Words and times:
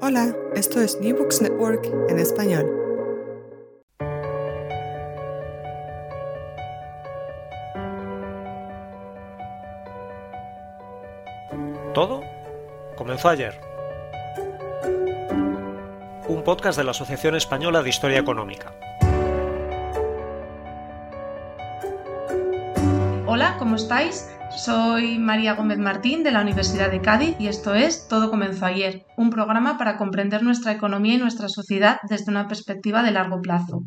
Hola, 0.00 0.34
esto 0.54 0.80
es 0.80 1.00
New 1.00 1.16
Books 1.16 1.40
Network 1.40 1.86
en 2.08 2.18
español. 2.18 2.66
Todo 11.94 12.20
comenzó 12.96 13.28
ayer. 13.30 13.58
Un 16.28 16.42
podcast 16.44 16.76
de 16.76 16.84
la 16.84 16.90
Asociación 16.90 17.36
Española 17.36 17.82
de 17.82 17.88
Historia 17.88 18.18
Económica. 18.18 18.74
Hola, 23.26 23.56
¿cómo 23.58 23.76
estáis? 23.76 24.35
Soy 24.56 25.18
María 25.18 25.52
Gómez 25.52 25.78
Martín 25.78 26.24
de 26.24 26.30
la 26.30 26.40
Universidad 26.40 26.90
de 26.90 27.02
Cádiz 27.02 27.36
y 27.38 27.46
esto 27.46 27.74
es 27.74 28.08
Todo 28.08 28.30
comenzó 28.30 28.64
ayer, 28.64 29.04
un 29.18 29.28
programa 29.28 29.76
para 29.76 29.98
comprender 29.98 30.42
nuestra 30.42 30.72
economía 30.72 31.14
y 31.14 31.18
nuestra 31.18 31.48
sociedad 31.48 31.98
desde 32.08 32.30
una 32.30 32.48
perspectiva 32.48 33.02
de 33.02 33.10
largo 33.10 33.42
plazo. 33.42 33.82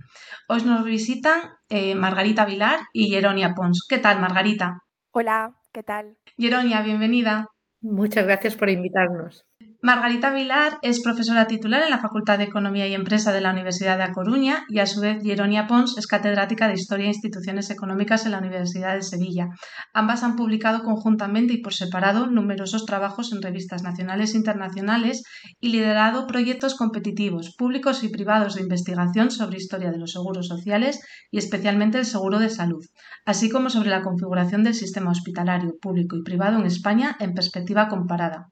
Hoy 0.47 0.63
nos 0.63 0.85
visitan 0.85 1.41
eh, 1.69 1.95
Margarita 1.95 2.45
Vilar 2.45 2.81
y 2.93 3.09
Jeronia 3.09 3.55
Pons. 3.55 3.83
¿Qué 3.89 3.97
tal, 3.97 4.21
Margarita? 4.21 4.77
Hola, 5.11 5.55
¿qué 5.73 5.81
tal? 5.81 6.17
Jeronia, 6.37 6.83
bienvenida. 6.83 7.47
Muchas 7.81 8.25
gracias 8.25 8.55
por 8.55 8.69
invitarnos. 8.69 9.47
Margarita 9.81 10.33
Vilar 10.33 10.77
es 10.81 11.01
profesora 11.01 11.47
titular 11.47 11.81
en 11.81 11.89
la 11.89 11.99
Facultad 11.99 12.37
de 12.37 12.43
Economía 12.43 12.85
y 12.87 12.93
Empresa 12.93 13.31
de 13.31 13.39
la 13.39 13.51
Universidad 13.51 13.95
de 13.95 14.03
A 14.03 14.11
Coruña 14.11 14.65
y 14.67 14.79
a 14.79 14.85
su 14.85 14.99
vez 14.99 15.23
Jeronia 15.23 15.67
Pons 15.67 15.97
es 15.97 16.05
catedrática 16.05 16.67
de 16.67 16.73
Historia 16.73 17.05
e 17.05 17.13
Instituciones 17.13 17.69
Económicas 17.69 18.25
en 18.25 18.33
la 18.33 18.39
Universidad 18.39 18.95
de 18.95 19.03
Sevilla. 19.03 19.47
Ambas 19.93 20.23
han 20.23 20.35
publicado 20.35 20.83
conjuntamente 20.83 21.53
y 21.53 21.61
por 21.61 21.73
separado 21.73 22.27
numerosos 22.27 22.85
trabajos 22.85 23.31
en 23.31 23.41
revistas 23.41 23.81
nacionales 23.81 24.33
e 24.33 24.37
internacionales 24.37 25.23
y 25.61 25.69
liderado 25.69 26.27
proyectos 26.27 26.75
competitivos, 26.75 27.55
públicos 27.57 28.03
y 28.03 28.09
privados 28.09 28.55
de 28.55 28.63
investigación 28.63 29.31
sobre 29.31 29.59
historia 29.59 29.91
de 29.91 29.97
los 29.97 30.11
seguros 30.11 30.49
sociales 30.49 30.99
y 31.31 31.37
especialmente 31.37 31.99
el 31.99 32.05
seguro 32.05 32.39
de 32.39 32.49
salud, 32.49 32.83
así 33.25 33.49
como 33.49 33.69
sobre 33.69 33.91
la 33.91 34.01
configuración 34.01 34.65
del 34.65 34.73
sistema 34.73 35.11
hospitalario 35.11 35.71
público 35.81 36.17
y 36.17 36.23
privado 36.23 36.59
en 36.59 36.65
España 36.65 37.15
en 37.21 37.33
perspectiva 37.33 37.87
comparada. 37.87 38.47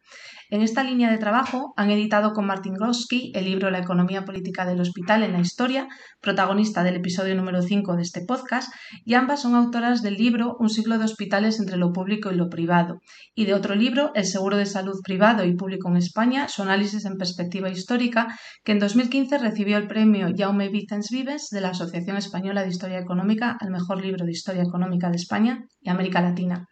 En 0.50 0.62
esta 0.62 0.82
línea 0.82 1.12
de 1.12 1.18
trabajo 1.18 1.74
han 1.76 1.92
editado 1.92 2.32
con 2.32 2.46
Martin 2.46 2.74
Groski 2.74 3.34
el 3.36 3.44
libro 3.44 3.70
La 3.70 3.80
economía 3.80 4.24
política 4.24 4.66
del 4.66 4.80
hospital 4.80 5.24
en 5.24 5.34
la 5.34 5.42
historia, 5.42 5.90
protagonista 6.22 6.84
del 6.84 6.96
episodio 6.96 7.36
número 7.36 7.62
5 7.62 7.98
de 7.98 8.02
este 8.02 8.22
podcast, 8.26 8.72
y 9.04 9.16
ambas 9.16 9.42
son 9.42 9.56
autoras 9.56 10.02
del 10.02 10.14
libro 10.14 10.56
Un 10.58 10.70
siglo 10.70 10.98
de 10.98 11.04
hospitales 11.04 11.60
entre 11.60 11.76
lo 11.76 11.92
público 11.92 12.32
y 12.32 12.36
lo 12.36 12.48
privado, 12.48 13.02
y 13.36 13.44
de 13.44 13.56
otro 13.56 13.76
libro, 13.76 14.12
El 14.16 14.24
seguro 14.24 14.56
de 14.56 14.66
salud 14.66 15.02
privado 15.04 15.44
y 15.44 15.54
público 15.54 15.90
en 15.90 15.98
España, 15.98 16.48
su 16.48 16.62
análisis 16.62 17.04
en 17.04 17.18
perspectiva 17.18 17.70
histórica, 17.70 18.28
que 18.64 18.72
en 18.72 18.80
2015 18.80 19.40
recibió 19.40 19.76
el 19.76 19.88
premio 19.88 20.30
Jaume 20.34 20.70
Vicens 20.70 21.10
Vives 21.12 21.50
de 21.52 21.60
la 21.60 21.70
Asociación 21.70 22.16
Española 22.16 22.64
de 22.64 22.70
Historia 22.70 23.00
Económica 23.00 23.58
al 23.60 23.70
mejor 23.70 24.02
libro 24.02 24.26
de 24.26 24.32
historia 24.32 24.64
económica 24.64 25.10
de 25.10 25.18
España 25.18 25.66
y 25.82 25.90
América 25.90 26.22
Latina. 26.22 26.68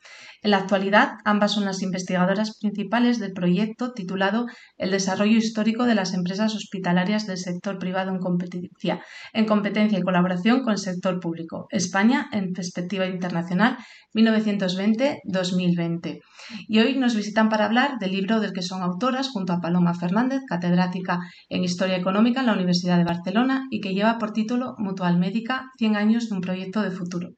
En 0.45 0.51
la 0.51 0.57
actualidad, 0.57 1.17
ambas 1.25 1.53
son 1.53 1.65
las 1.65 1.81
investigadoras 1.81 2.59
principales 2.59 3.17
del 3.17 3.33
proyecto 3.33 3.93
titulado 3.93 4.45
El 4.77 4.91
desarrollo 4.91 5.37
histórico 5.37 5.85
de 5.85 5.95
las 5.95 6.13
empresas 6.13 6.53
hospitalarias 6.53 7.25
del 7.25 7.39
sector 7.39 7.79
privado 7.79 8.11
en 8.11 8.19
competencia, 8.19 9.01
en 9.33 9.47
competencia 9.47 9.97
y 9.97 10.03
colaboración 10.03 10.61
con 10.61 10.73
el 10.73 10.77
sector 10.77 11.19
público. 11.19 11.65
España 11.71 12.29
en 12.31 12.53
perspectiva 12.53 13.07
internacional 13.07 13.77
1920-2020. 14.13 16.19
Y 16.67 16.79
hoy 16.79 16.95
nos 16.95 17.15
visitan 17.15 17.49
para 17.49 17.65
hablar 17.65 17.97
del 17.97 18.11
libro 18.11 18.39
del 18.39 18.53
que 18.53 18.61
son 18.61 18.83
autoras 18.83 19.29
junto 19.29 19.51
a 19.51 19.61
Paloma 19.61 19.95
Fernández, 19.95 20.41
catedrática 20.47 21.21
en 21.49 21.63
Historia 21.63 21.97
Económica 21.97 22.41
en 22.41 22.45
la 22.45 22.53
Universidad 22.53 22.99
de 22.99 23.03
Barcelona 23.03 23.65
y 23.71 23.81
que 23.81 23.95
lleva 23.95 24.19
por 24.19 24.31
título 24.31 24.75
Mutual 24.77 25.17
Médica 25.17 25.71
100 25.79 25.95
años 25.95 26.29
de 26.29 26.35
un 26.35 26.41
proyecto 26.41 26.83
de 26.83 26.91
futuro. 26.91 27.29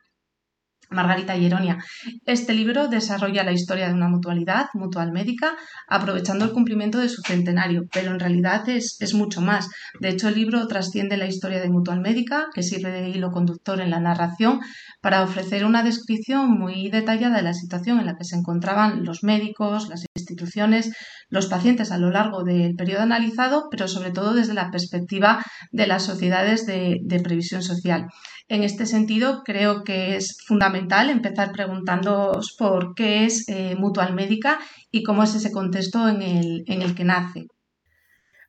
Margarita 0.90 1.36
Hieronia. 1.36 1.78
Este 2.26 2.54
libro 2.54 2.88
desarrolla 2.88 3.44
la 3.44 3.52
historia 3.52 3.88
de 3.88 3.94
una 3.94 4.08
mutualidad, 4.08 4.68
Mutual 4.74 5.12
Médica, 5.12 5.56
aprovechando 5.88 6.46
el 6.46 6.52
cumplimiento 6.52 7.00
de 7.00 7.10
su 7.10 7.22
centenario, 7.22 7.84
pero 7.92 8.12
en 8.12 8.20
realidad 8.20 8.68
es, 8.70 8.98
es, 9.00 9.14
mucho 9.14 9.42
más. 9.42 9.68
De 10.00 10.10
hecho, 10.10 10.28
el 10.28 10.36
libro 10.36 10.68
trasciende 10.68 11.18
la 11.18 11.28
historia 11.28 11.60
de 11.60 11.70
Mutual 11.70 12.02
Médica, 12.02 12.48
que 12.54 12.64
sirve 12.64 12.92
de 12.92 13.10
hilo 13.10 13.32
conductor 13.32 13.82
en 13.82 13.90
la 13.90 14.00
narración, 14.00 14.60
para 15.02 15.24
ofrecer 15.24 15.66
una 15.66 15.84
descripción 15.84 16.52
muy 16.52 16.90
detallada 16.90 17.38
de 17.38 17.44
la 17.44 17.54
situación 17.54 18.00
en 18.00 18.06
la 18.06 18.16
que 18.16 18.24
se 18.24 18.36
encontraban 18.36 19.04
los 19.04 19.24
médicos, 19.24 19.90
las 19.90 20.06
instituciones, 20.16 20.92
los 21.30 21.48
pacientes 21.48 21.92
a 21.92 21.98
lo 21.98 22.12
largo 22.12 22.44
del 22.44 22.76
periodo 22.76 23.02
analizado, 23.02 23.68
pero 23.70 23.88
sobre 23.88 24.12
todo 24.12 24.34
desde 24.34 24.54
la 24.54 24.72
perspectiva 24.72 25.44
de 25.72 25.88
las 25.88 26.04
sociedades 26.04 26.66
de, 26.66 26.98
de 27.04 27.20
previsión 27.20 27.62
social. 27.62 28.08
En 28.50 28.64
este 28.64 28.86
sentido, 28.86 29.44
creo 29.44 29.84
que 29.84 30.16
es 30.16 30.38
fundamental 30.46 31.10
empezar 31.10 31.52
preguntándoos 31.52 32.56
por 32.58 32.96
qué 32.96 33.26
es 33.26 33.48
eh, 33.50 33.76
Mutual 33.78 34.14
Médica 34.14 34.60
y 34.90 35.04
cómo 35.04 35.24
es 35.24 35.36
ese 35.36 35.52
contexto 35.52 36.08
en 36.08 36.22
el, 36.22 36.64
en 36.68 36.82
el 36.82 36.96
que 36.96 37.04
nace. 37.04 37.48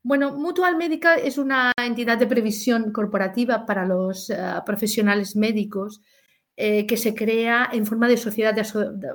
Bueno, 0.04 0.36
Mutual 0.36 0.76
Médica 0.76 1.16
es 1.16 1.36
una 1.36 1.72
entidad 1.76 2.16
de 2.16 2.28
previsión 2.28 2.92
corporativa 2.92 3.66
para 3.66 3.84
los 3.84 4.30
uh, 4.30 4.64
profesionales 4.64 5.34
médicos 5.34 6.00
eh, 6.60 6.86
que 6.88 6.96
se 6.96 7.14
crea 7.14 7.70
en 7.72 7.86
forma 7.86 8.08
de 8.08 8.16
sociedad 8.16 8.52
de, 8.52 8.64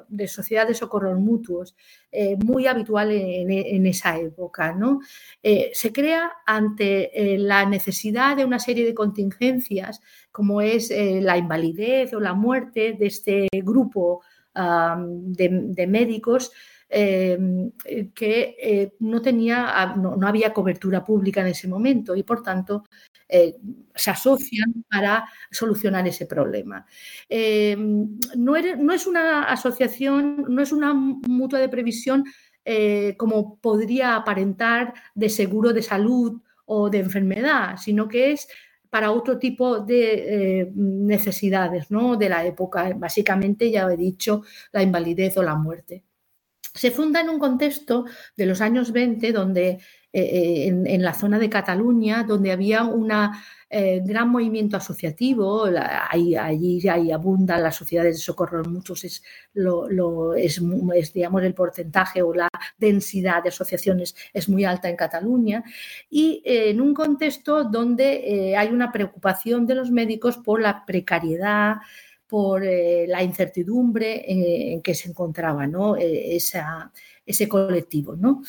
de 0.07 0.27
sociedad 0.29 0.65
socorros 0.73 1.19
mutuos, 1.19 1.75
eh, 2.09 2.37
muy 2.37 2.67
habitual 2.67 3.11
en, 3.11 3.85
esa 3.85 4.17
época. 4.17 4.71
¿no? 4.71 5.01
Eh, 5.43 5.69
se 5.73 5.91
crea 5.91 6.31
ante 6.45 7.11
la 7.37 7.65
necesidad 7.65 8.37
de 8.37 8.45
una 8.45 8.59
serie 8.59 8.85
de 8.85 8.93
contingencias, 8.93 9.99
como 10.31 10.61
es 10.61 10.89
la 10.89 11.37
invalidez 11.37 12.13
o 12.13 12.21
la 12.21 12.33
muerte 12.33 12.95
de 12.97 13.07
este 13.07 13.49
grupo 13.51 14.21
de, 14.55 15.85
médicos 15.85 16.53
eh, 16.95 18.11
que 18.13 18.55
eh, 18.61 18.93
no, 18.99 19.19
tenía, 19.19 19.81
ah, 19.81 19.95
no, 19.95 20.15
no, 20.15 20.27
había 20.27 20.53
cobertura 20.53 21.03
pública 21.03 21.41
en 21.41 21.47
ese 21.47 21.67
momento 21.67 22.15
y 22.15 22.21
por 22.21 22.43
tanto 22.43 22.83
eh, 23.27 23.55
se 23.95 24.11
asocian 24.11 24.85
para 24.87 25.27
solucionar 25.49 26.07
ese 26.07 26.27
problema. 26.27 26.85
Em, 27.27 28.19
no, 28.35 28.53
no, 28.77 28.93
es 28.93 29.07
una 29.07 29.45
asociación, 29.45 30.45
no 30.47 30.61
es 30.61 30.71
una 30.71 30.93
mutua 30.93 31.59
de 31.59 31.69
previsión 31.69 32.25
como 33.17 33.57
podría 33.59 34.15
aparentar 34.15 34.93
de 35.15 35.29
seguro 35.29 35.73
de 35.73 35.81
salud 35.81 36.41
o 36.65 36.89
de 36.89 36.99
enfermedad, 36.99 37.75
sino 37.77 38.07
que 38.07 38.31
es 38.33 38.47
para 38.89 39.11
otro 39.11 39.37
tipo 39.37 39.79
de 39.79 40.71
necesidades 40.75 41.91
¿no? 41.91 42.15
de 42.15 42.29
la 42.29 42.45
época, 42.45 42.93
básicamente, 42.95 43.69
ya 43.71 43.91
he 43.91 43.97
dicho, 43.97 44.43
la 44.71 44.83
invalidez 44.83 45.35
o 45.37 45.43
la 45.43 45.55
muerte. 45.55 46.03
Se 46.73 46.89
funda 46.91 47.21
en 47.21 47.29
un 47.29 47.39
contexto 47.39 48.05
de 48.35 48.45
los 48.47 48.59
años 48.59 48.91
20, 48.91 49.31
donde 49.31 49.79
eh, 50.15 50.67
en, 50.67 51.01
la 51.01 51.13
zona 51.15 51.39
de 51.39 51.49
Cataluña, 51.49 52.23
donde 52.23 52.51
había 52.51 52.83
un 52.83 53.11
eh, 53.69 54.01
gran 54.03 54.29
movimiento 54.29 54.77
asociativo, 54.77 55.65
allí, 55.65 56.35
abundan 57.11 57.63
las 57.63 57.75
sociedades 57.75 58.17
de 58.17 58.21
socorro, 58.21 58.63
muchos 58.63 59.03
es, 59.03 59.23
lo, 59.53 60.35
es, 60.35 60.61
digamos, 61.13 61.43
el 61.43 61.55
porcentaje 61.55 62.21
o 62.21 62.31
la 62.31 62.49
densidad 62.77 63.41
de 63.41 63.49
asociaciones 63.49 64.15
es 64.33 64.49
muy 64.49 64.65
alta 64.65 64.87
en 64.87 64.95
Cataluña, 64.95 65.63
y 66.09 66.43
eh, 66.45 66.69
en 66.69 66.81
un 66.81 66.93
contexto 66.93 67.63
donde 67.63 68.55
hay 68.55 68.69
una 68.69 68.91
preocupación 68.91 69.65
de 69.65 69.75
los 69.75 69.89
médicos 69.89 70.37
por 70.37 70.61
la 70.61 70.85
precariedad, 70.85 71.77
por 72.27 72.63
la 72.63 73.21
incertidumbre 73.21 74.23
en, 74.73 74.81
que 74.81 74.95
se 74.95 75.09
encontraba 75.09 75.67
¿no? 75.67 75.95
ese 75.97 77.47
colectivo. 77.47 78.15
¿no? 78.15 78.41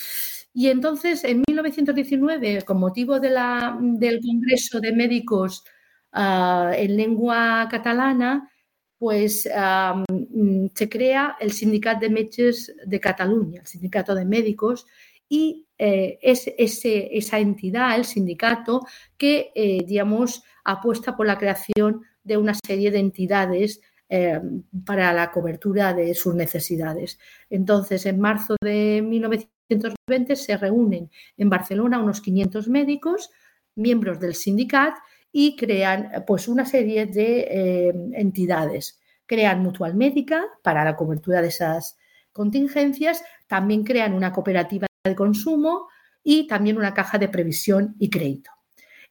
Y 0.52 0.68
entonces, 0.68 1.24
en 1.24 1.42
1919, 1.46 2.62
con 2.62 2.78
motivo 2.78 3.20
de 3.20 3.30
la, 3.30 3.76
del 3.80 4.20
Congreso 4.20 4.80
de 4.80 4.92
Médicos 4.92 5.64
ah, 6.12 6.72
en 6.76 6.96
lengua 6.96 7.68
catalana, 7.70 8.50
pues 8.96 9.42
se 9.42 10.88
crea 10.88 11.36
el 11.40 11.52
Sindicat 11.52 12.00
de 12.00 12.08
Metges 12.08 12.74
de 12.86 13.00
Cataluña, 13.00 13.60
el 13.60 13.66
Sindicato 13.66 14.14
de 14.14 14.24
Médicos, 14.24 14.86
y 15.28 15.66
eh, 15.78 16.18
es 16.22 16.48
ese, 16.56 17.16
esa 17.16 17.38
entidad, 17.38 17.96
el 17.96 18.04
sindicato, 18.04 18.86
que, 19.18 19.52
eh, 19.54 19.84
digamos, 19.86 20.42
apuesta 20.64 21.16
por 21.16 21.26
la 21.26 21.38
creación 21.38 22.02
de 22.24 22.36
una 22.36 22.54
serie 22.66 22.90
de 22.90 22.98
entidades 22.98 23.80
eh, 24.08 24.40
para 24.84 25.12
la 25.12 25.30
cobertura 25.30 25.94
de 25.94 26.14
sus 26.14 26.34
necesidades. 26.34 27.18
Entonces, 27.48 28.06
en 28.06 28.18
marzo 28.18 28.56
de 28.60 29.02
1919, 29.02 29.54
1920 29.68 30.36
se 30.36 30.56
reúnen 30.56 31.10
en 31.36 31.50
Barcelona 31.50 31.98
unos 31.98 32.20
500 32.20 32.68
médicos, 32.68 33.30
miembros 33.74 34.20
del 34.20 34.34
sindicat, 34.34 34.94
y 35.32 35.56
crean 35.56 36.10
pues, 36.26 36.48
una 36.48 36.64
serie 36.64 37.06
de 37.06 37.40
eh, 37.40 37.94
entidades. 38.12 39.00
Crean 39.26 39.62
Mutual 39.62 39.94
Médica 39.94 40.44
para 40.62 40.84
la 40.84 40.96
cobertura 40.96 41.40
de 41.40 41.48
esas 41.48 41.96
contingencias, 42.32 43.24
también 43.46 43.84
crean 43.84 44.12
una 44.12 44.32
cooperativa 44.32 44.86
de 45.04 45.14
consumo 45.14 45.88
y 46.22 46.46
también 46.46 46.76
una 46.76 46.94
caja 46.94 47.18
de 47.18 47.28
previsión 47.28 47.96
y 47.98 48.10
crédito. 48.10 48.50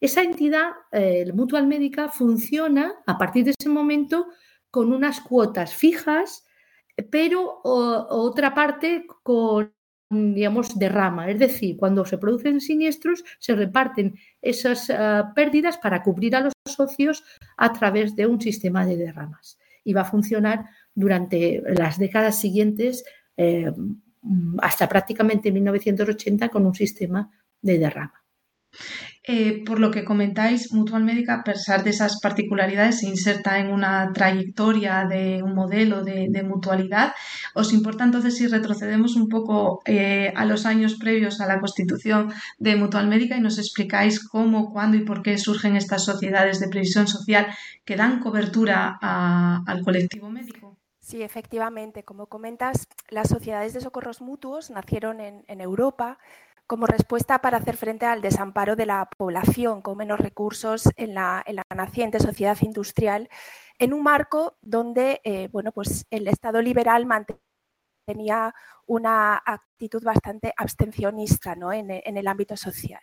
Esa 0.03 0.21
entidad, 0.21 0.71
eh, 0.91 1.31
Mutual 1.33 1.65
Médica, 1.65 2.09
funciona 2.09 2.93
a 3.05 3.17
partir 3.17 3.45
de 3.45 3.53
ese 3.57 3.69
momento 3.69 4.27
con 4.69 4.91
unas 4.91 5.21
cuotas 5.21 5.73
fijas, 5.73 6.43
pero 7.09 7.61
otra 7.63 8.53
parte 8.53 9.07
con 9.23 9.71
digamos, 10.09 10.77
derrama. 10.77 11.31
Es 11.31 11.39
decir, 11.39 11.77
cuando 11.77 12.03
se 12.03 12.17
producen 12.17 12.59
siniestros, 12.59 13.23
se 13.39 13.55
reparten 13.55 14.19
esas 14.41 14.89
ah, 14.89 15.31
pérdidas 15.33 15.77
para 15.77 16.03
cubrir 16.03 16.35
a 16.35 16.41
los 16.41 16.53
socios 16.65 17.23
a 17.55 17.71
través 17.71 18.13
de 18.13 18.27
un 18.27 18.41
sistema 18.41 18.85
de 18.85 18.97
derramas. 18.97 19.57
Y 19.85 19.93
va 19.93 20.01
a 20.01 20.11
funcionar 20.11 20.65
durante 20.93 21.63
las 21.65 21.97
décadas 21.97 22.37
siguientes 22.37 23.05
eh, 23.37 23.71
hasta 24.61 24.89
prácticamente 24.89 25.49
1980 25.49 26.49
con 26.49 26.65
un 26.65 26.75
sistema 26.75 27.31
de 27.61 27.79
derrama. 27.79 28.21
Eh, 29.25 29.63
por 29.65 29.79
lo 29.79 29.89
que 29.89 30.03
comentáis, 30.03 30.73
Mutual 30.73 31.05
Médica, 31.05 31.35
a 31.35 31.43
pesar 31.45 31.85
de 31.85 31.91
esas 31.91 32.19
particularidades, 32.19 32.99
se 32.99 33.07
inserta 33.07 33.57
en 33.57 33.71
una 33.71 34.11
trayectoria 34.11 35.05
de 35.05 35.41
un 35.41 35.55
modelo 35.55 36.03
de, 36.03 36.43
mutualidad. 36.43 37.13
¿Os 37.55 37.71
importa 37.71 38.03
entonces 38.03 38.35
si 38.35 38.47
retrocedemos 38.47 39.15
un 39.15 39.29
poco 39.29 39.81
eh, 39.85 40.33
a 40.35 40.43
los 40.43 40.65
años 40.65 40.95
previos 40.95 41.39
a 41.39 41.47
la 41.47 41.61
constitución 41.61 42.33
de 42.59 42.75
Mutual 42.75 43.07
Médica 43.07 43.37
y 43.37 43.41
nos 43.41 43.59
explicáis 43.59 44.19
cómo, 44.27 44.73
cuándo 44.73 44.97
y 44.97 45.05
por 45.05 45.23
qué 45.23 45.37
surgen 45.37 45.77
estas 45.77 46.03
sociedades 46.03 46.59
de 46.59 46.67
previsión 46.67 47.07
social 47.07 47.47
que 47.85 47.95
dan 47.95 48.19
cobertura 48.19 48.99
al 49.01 49.83
colectivo 49.83 50.29
médico? 50.29 50.77
Sí, 50.99 51.21
efectivamente. 51.21 52.03
Como 52.03 52.27
comentas, 52.27 52.87
las 53.09 53.29
sociedades 53.29 53.73
de 53.73 53.79
socorros 53.79 54.21
mutuos 54.21 54.69
nacieron 54.69 55.21
en 55.21 55.61
Europa 55.61 56.17
como 56.67 56.85
respuesta 56.87 57.41
para 57.41 57.57
hacer 57.57 57.77
frente 57.77 58.05
al 58.05 58.21
desamparo 58.21 58.75
de 58.75 58.85
la 58.85 59.09
población 59.17 59.81
con 59.81 59.97
menos 59.97 60.19
recursos 60.19 60.89
en 60.95 61.13
la, 61.13 61.43
naciente 61.75 62.19
sociedad 62.19 62.57
industrial, 62.61 63.29
en 63.79 63.93
un 63.93 64.03
marco 64.03 64.57
donde 64.61 65.21
eh, 65.23 65.49
bueno, 65.51 65.71
pues 65.71 66.05
el 66.09 66.27
Estado 66.27 66.61
liberal 66.61 67.05
mantenía 67.05 68.53
una 68.85 69.41
actitud 69.45 70.03
bastante 70.03 70.53
abstencionista 70.57 71.53
en 71.53 72.17
el 72.17 72.27
ámbito 72.27 72.57
social. 72.57 73.01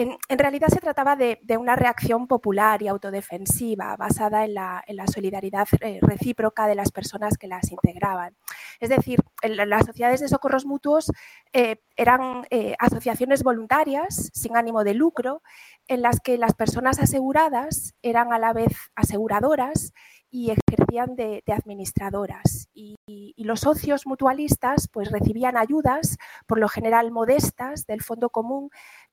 En, 0.00 0.38
realidad 0.38 0.68
se 0.68 0.78
trataba 0.78 1.16
de, 1.16 1.40
una 1.58 1.74
reacción 1.74 2.28
popular 2.28 2.80
y 2.82 2.86
autodefensiva 2.86 3.96
basada 3.96 4.44
en 4.44 4.54
la, 4.54 4.84
solidaridad 5.12 5.66
eh, 5.80 5.98
recíproca 6.00 6.68
de 6.68 6.76
las 6.76 6.92
personas 6.92 7.36
que 7.36 7.48
las 7.48 7.72
integraban. 7.72 8.36
Es 8.78 8.90
decir, 8.90 9.18
las 9.42 9.86
sociedades 9.86 10.20
de 10.20 10.28
socorros 10.28 10.66
mutuos 10.66 11.10
eh, 11.52 11.80
eran 11.96 12.46
eh, 12.50 12.76
asociaciones 12.78 13.42
voluntarias 13.42 14.30
sin 14.32 14.56
ánimo 14.56 14.84
de 14.84 14.94
lucro 14.94 15.42
en 15.88 16.02
las 16.02 16.20
que 16.20 16.38
las 16.38 16.54
personas 16.54 17.00
aseguradas 17.00 17.94
eran 18.00 18.32
a 18.32 18.38
la 18.38 18.52
vez 18.52 18.76
aseguradoras 18.94 19.92
y 20.30 20.50
ejercían 20.50 21.16
de, 21.16 21.42
administradoras. 21.46 22.68
Y, 22.74 22.96
los 23.38 23.60
socios 23.60 24.06
mutualistas 24.06 24.88
pues 24.88 25.10
recibían 25.10 25.56
ayudas, 25.56 26.18
por 26.46 26.58
lo 26.58 26.68
general 26.68 27.10
modestas, 27.10 27.86
del 27.86 28.02
fondo 28.02 28.28
común 28.28 28.68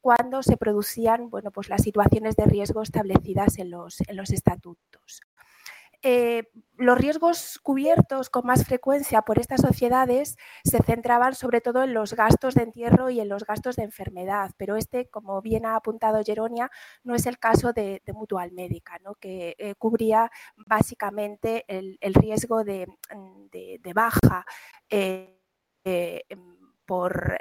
cuando 0.05 0.43
se 0.43 0.55
producían 0.55 1.31
bueno, 1.31 1.49
pues 1.49 1.67
las 1.67 1.81
situaciones 1.81 2.35
de 2.35 2.45
riesgo 2.45 2.83
establecidas 2.83 3.57
en 3.57 3.71
los, 3.71 4.01
en 4.07 4.15
los 4.15 4.29
estatutos. 4.29 5.21
Eh, 6.03 6.43
los 6.77 6.95
riesgos 6.95 7.57
cubiertos 7.63 8.29
con 8.29 8.45
más 8.45 8.67
frecuencia 8.67 9.23
por 9.23 9.39
estas 9.39 9.61
sociedades 9.61 10.37
se 10.63 10.77
centraban 10.83 11.33
sobre 11.33 11.59
todo 11.59 11.81
en 11.81 11.95
los 11.95 12.13
gastos 12.13 12.53
de 12.53 12.61
entierro 12.61 13.09
y 13.09 13.19
en 13.19 13.29
los 13.29 13.47
gastos 13.47 13.77
de 13.77 13.83
enfermedad, 13.85 14.51
pero 14.57 14.75
este, 14.75 15.07
como 15.09 15.41
bien 15.41 15.65
ha 15.65 15.75
apuntado 15.75 16.21
Geronia, 16.23 16.69
no 17.03 17.15
es 17.15 17.25
el 17.25 17.39
caso 17.39 17.73
de, 17.73 18.03
Mutual 18.13 18.51
Médica, 18.51 18.99
que 19.19 19.55
eh, 19.57 19.73
cubría 19.73 20.29
básicamente 20.55 21.65
el, 21.67 22.13
riesgo 22.13 22.63
de, 22.63 22.85
baja. 23.95 24.45
Eh, 24.87 25.31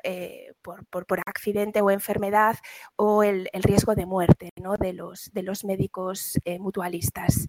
eh, 0.02 0.52
por, 0.62 0.86
por, 0.86 1.20
accidente 1.26 1.80
o 1.80 1.90
enfermedad 1.90 2.56
o 2.96 3.22
el, 3.22 3.48
riesgo 3.52 3.94
de 3.94 4.06
muerte 4.06 4.50
¿no? 4.60 4.76
de, 4.76 4.92
los, 4.92 5.30
de, 5.32 5.42
los, 5.42 5.64
médicos 5.64 6.38
eh, 6.44 6.58
mutualistas. 6.58 7.46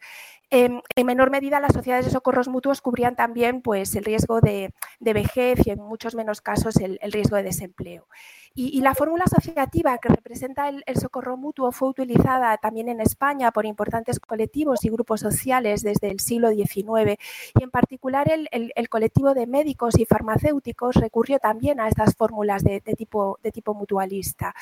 En, 0.50 0.82
menor 1.04 1.32
medida, 1.32 1.60
las 1.60 1.74
sociedades 1.74 2.06
de 2.06 2.12
socorros 2.12 2.48
mutuos 2.48 2.82
cubrían 2.82 3.16
también 3.16 3.62
pues, 3.62 3.96
el 3.96 4.06
riesgo 4.06 4.42
de, 4.42 4.74
vejez 5.00 5.66
y 5.66 5.72
en 5.72 5.80
muchos 5.80 6.16
menos 6.16 6.42
casos 6.42 6.76
el 6.78 7.12
riesgo 7.12 7.38
de 7.38 7.44
desempleo. 7.44 8.08
Y, 8.58 8.80
la 8.80 8.96
fórmula 8.96 9.26
asociativa 9.26 9.98
que 9.98 10.08
representa 10.08 10.70
el, 10.70 10.82
socorro 10.96 11.36
mutuo 11.36 11.74
fue 11.74 11.90
utilizada 11.90 12.56
también 12.58 12.88
en 12.88 13.02
España 13.02 13.52
por 13.52 13.66
importantes 13.66 14.18
colectivos 14.18 14.86
y 14.86 14.90
grupos 14.90 15.20
sociales 15.20 15.84
desde 15.84 16.10
el 16.10 16.22
siglo 16.22 16.52
XIX 16.52 17.20
y 17.60 17.64
en 17.64 17.70
particular 17.70 18.32
el, 18.32 18.90
colectivo 18.90 19.34
de 19.34 19.46
médicos 19.46 20.00
y 20.00 20.06
farmacéuticos 20.06 20.96
recurrió 20.96 21.38
también 21.40 21.82
a 21.82 21.85
estas 21.88 22.16
fórmulas 22.16 22.64
de, 22.64 22.82
tipo, 22.82 23.40
de 23.44 23.52
tipo 23.52 23.74
mutualista. 23.74 24.54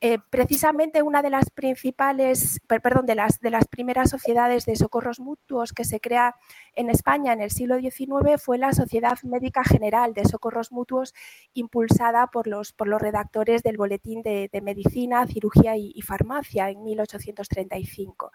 Eh, 0.00 0.18
precisamente 0.30 1.02
una 1.02 1.22
de 1.22 1.30
las 1.30 1.50
principales, 1.50 2.60
perdón, 2.66 3.06
de 3.06 3.14
las, 3.14 3.40
de 3.40 3.50
las 3.50 3.66
primeras 3.66 4.10
sociedades 4.10 4.66
de 4.66 4.76
socorros 4.76 5.20
mutuos 5.20 5.72
que 5.72 5.84
se 5.84 6.00
crea 6.00 6.36
en 6.74 6.90
España 6.90 7.32
en 7.32 7.40
el 7.40 7.50
siglo 7.50 7.78
XIX 7.78 8.40
fue 8.40 8.58
la 8.58 8.72
Sociedad 8.72 9.18
Médica 9.22 9.64
General 9.64 10.14
de 10.14 10.24
Socorros 10.24 10.72
Mutuos 10.72 11.14
impulsada 11.54 12.26
por 12.28 12.46
los, 12.46 12.72
por 12.72 12.88
los 12.88 13.00
redactores 13.00 13.62
del 13.62 13.76
Boletín 13.76 14.22
de, 14.22 14.50
Medicina, 14.62 15.26
Cirugía 15.26 15.76
y, 15.76 16.00
Farmacia 16.02 16.70
en 16.70 16.82
1835. 16.82 18.32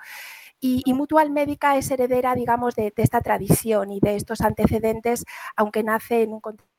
Y, 0.59 0.93
Mutual 0.93 1.31
Médica 1.31 1.77
es 1.77 1.89
heredera, 1.89 2.35
digamos, 2.35 2.75
de, 2.75 2.93
de, 2.95 3.03
esta 3.03 3.21
tradición 3.21 3.91
y 3.91 3.99
de 3.99 4.15
estos 4.15 4.41
antecedentes, 4.41 5.25
aunque 5.55 5.83
nace 5.83 6.23
en 6.23 6.33
un 6.33 6.41
contexto 6.41 6.70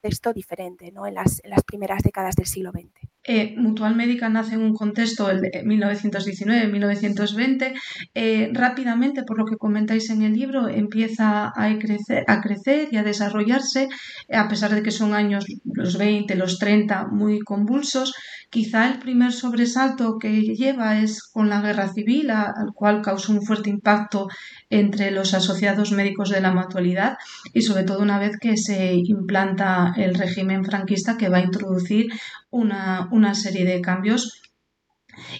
contexto 0.00 0.32
diferente 0.32 0.90
¿no? 0.92 1.06
en, 1.06 1.14
las, 1.14 1.42
primeras 1.66 2.02
décadas 2.02 2.34
del 2.34 2.46
siglo 2.46 2.72
XX. 2.72 2.88
Eh, 3.22 3.54
Mutual 3.58 3.94
Médica 3.94 4.30
nace 4.30 4.54
en 4.54 4.62
un 4.62 4.72
contexto, 4.74 5.30
el 5.30 5.42
de 5.42 5.62
1919-1920. 5.64 7.74
Eh, 8.14 8.50
rápidamente, 8.54 9.24
por 9.24 9.36
lo 9.38 9.44
que 9.44 9.58
comentáis 9.58 10.08
en 10.08 10.22
el 10.22 10.32
libro, 10.32 10.68
empieza 10.68 11.52
a 11.54 11.78
crecer, 11.78 12.24
a 12.26 12.40
crecer 12.40 12.88
y 12.90 12.96
a 12.96 13.02
desarrollarse, 13.02 13.90
a 14.32 14.48
pesar 14.48 14.74
de 14.74 14.82
que 14.82 14.90
son 14.90 15.12
años 15.12 15.44
los 15.64 15.98
20, 15.98 16.34
los 16.34 16.58
30 16.58 17.08
muy 17.08 17.40
convulsos. 17.40 18.14
Quizá 18.50 18.88
el 18.90 18.98
primer 18.98 19.32
sobresalto 19.32 20.18
que 20.18 20.42
lleva 20.42 20.98
es 20.98 21.22
con 21.22 21.48
la 21.48 21.60
guerra 21.60 21.92
civil, 21.92 22.30
al 22.30 22.72
cual 22.74 23.00
causó 23.00 23.32
un 23.32 23.42
fuerte 23.42 23.70
impacto 23.70 24.28
entre 24.68 25.12
los 25.12 25.34
asociados 25.34 25.92
médicos 25.92 26.30
de 26.30 26.40
la 26.40 26.52
mutualidad 26.52 27.16
y 27.54 27.62
sobre 27.62 27.84
todo 27.84 28.00
una 28.00 28.18
vez 28.18 28.38
que 28.40 28.56
se 28.56 28.94
implanta 28.94 29.94
el 29.96 30.16
régimen 30.16 30.64
franquista 30.64 31.16
que 31.16 31.28
va 31.28 31.38
a 31.38 31.44
introducir 31.44 32.08
una, 32.50 33.08
una 33.12 33.34
serie 33.34 33.64
de 33.64 33.80
cambios 33.80 34.40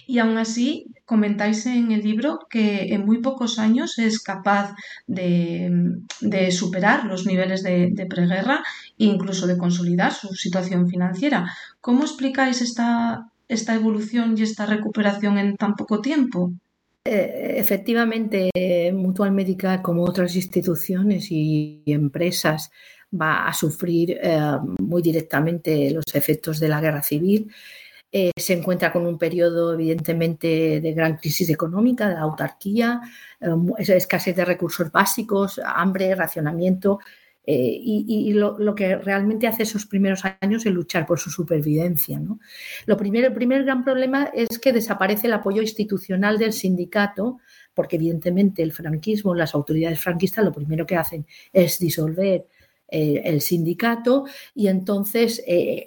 y 0.07 0.19
aún 0.19 0.37
así 0.37 0.87
comentáis 1.05 1.65
en 1.65 1.91
el 1.91 2.01
libro 2.01 2.39
que 2.49 2.93
en 2.93 3.05
muy 3.05 3.21
pocos 3.21 3.59
años 3.59 3.99
es 3.99 4.21
capaz 4.21 4.73
de, 5.07 5.71
superar 6.51 7.05
los 7.05 7.25
niveles 7.25 7.63
de, 7.63 8.05
preguerra 8.09 8.63
e 8.97 9.05
incluso 9.05 9.47
de 9.47 9.57
consolidar 9.57 10.13
su 10.13 10.29
situación 10.35 10.87
financiera. 10.87 11.51
¿Cómo 11.81 12.03
explicáis 12.03 12.61
esta, 12.61 13.31
esta 13.47 13.75
evolución 13.75 14.35
y 14.37 14.43
esta 14.43 14.65
recuperación 14.65 15.37
en 15.37 15.57
tan 15.57 15.75
poco 15.75 15.99
tiempo? 15.99 16.53
Eh, 17.03 17.55
efectivamente, 17.57 18.51
Mutual 18.93 19.31
Médica, 19.31 19.81
como 19.81 20.03
otras 20.03 20.35
instituciones 20.35 21.27
y 21.31 21.81
empresas, 21.87 22.71
va 23.19 23.47
a 23.47 23.53
sufrir 23.53 24.19
eh, 24.21 24.39
muy 24.79 25.01
directamente 25.01 25.91
los 25.91 26.05
efectos 26.13 26.59
de 26.59 26.69
la 26.69 26.79
guerra 26.79 27.03
civil 27.03 27.51
eh, 28.13 28.31
se 28.35 28.53
encuentra 28.53 28.91
con 28.91 29.05
un 29.05 29.17
periodo, 29.17 29.73
evidentemente, 29.73 30.81
de 30.81 30.93
gran 30.93 31.15
crisis 31.15 31.49
económica, 31.49 32.09
de 32.09 32.17
autarquía, 32.17 32.99
escasez 33.77 34.35
de 34.35 34.43
recursos 34.43 34.91
básicos, 34.91 35.61
hambre, 35.63 36.13
racionamiento. 36.13 36.99
Eh, 37.53 37.81
y, 37.83 38.31
lo, 38.31 38.75
que 38.75 38.95
realmente 38.95 39.45
hace 39.45 39.63
esos 39.63 39.85
primeros 39.85 40.23
años 40.39 40.65
es 40.65 40.71
luchar 40.71 41.05
por 41.05 41.19
su 41.19 41.29
supervivencia. 41.29 42.21
Lo 42.85 42.95
primero, 42.95 43.27
el 43.27 43.33
primer 43.33 43.65
gran 43.65 43.83
problema 43.83 44.31
es 44.33 44.57
que 44.57 44.71
desaparece 44.71 45.27
el 45.27 45.33
apoyo 45.33 45.61
institucional 45.61 46.37
del 46.37 46.53
sindicato, 46.53 47.39
porque 47.73 47.97
evidentemente 47.97 48.63
el 48.63 48.71
franquismo, 48.71 49.35
las 49.35 49.53
autoridades 49.53 49.99
franquistas 49.99 50.45
lo 50.45 50.53
primero 50.53 50.85
que 50.85 50.95
hacen 50.95 51.25
es 51.51 51.77
disolver 51.77 52.47
eh, 52.87 53.21
el 53.25 53.41
sindicato 53.41 54.25
y 54.55 54.67
entonces 54.67 55.43
eh, 55.45 55.85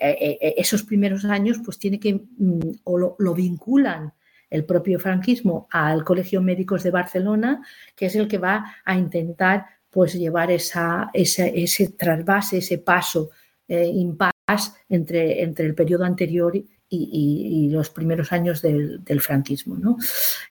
esos 0.58 0.82
primeros 0.82 1.24
años 1.24 1.62
pues 1.64 1.78
tiene 1.78 1.98
que 1.98 2.14
mm, 2.14 2.72
o 2.84 3.16
lo, 3.18 3.34
vinculan 3.34 4.12
el 4.50 4.66
propio 4.66 4.98
franquismo 4.98 5.66
al 5.70 6.04
Colegio 6.04 6.42
Médicos 6.42 6.82
de 6.82 6.90
Barcelona, 6.90 7.62
que 7.96 8.06
es 8.06 8.16
el 8.16 8.28
que 8.28 8.36
va 8.36 8.76
a 8.84 8.98
intentar 8.98 9.64
pues 9.94 10.14
llevar 10.14 10.50
esa, 10.50 11.10
ese 11.14 11.88
trasvase, 11.96 12.58
ese 12.58 12.78
paso 12.78 13.30
impas 13.68 14.74
entre, 14.88 15.42
entre 15.42 15.66
el 15.66 15.74
periodo 15.76 16.04
anterior 16.04 16.52
y, 16.56 17.68
los 17.70 17.90
primeros 17.90 18.32
años 18.32 18.60
del, 18.60 19.20
franquismo. 19.20 19.76
¿no? 19.76 19.96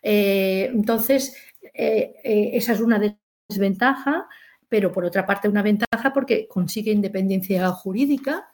entonces, 0.01 1.35
esa 1.73 2.73
es 2.73 2.79
una 2.79 3.17
desventaja 3.49 4.27
pero 4.73 4.91
por 4.91 5.05
otra 5.05 5.23
parte 5.27 5.47
una 5.47 5.61
ventaja 5.61 6.11
porque 6.11 6.47
consigue 6.47 6.91
independencia 6.91 7.69
jurídica 7.69 8.47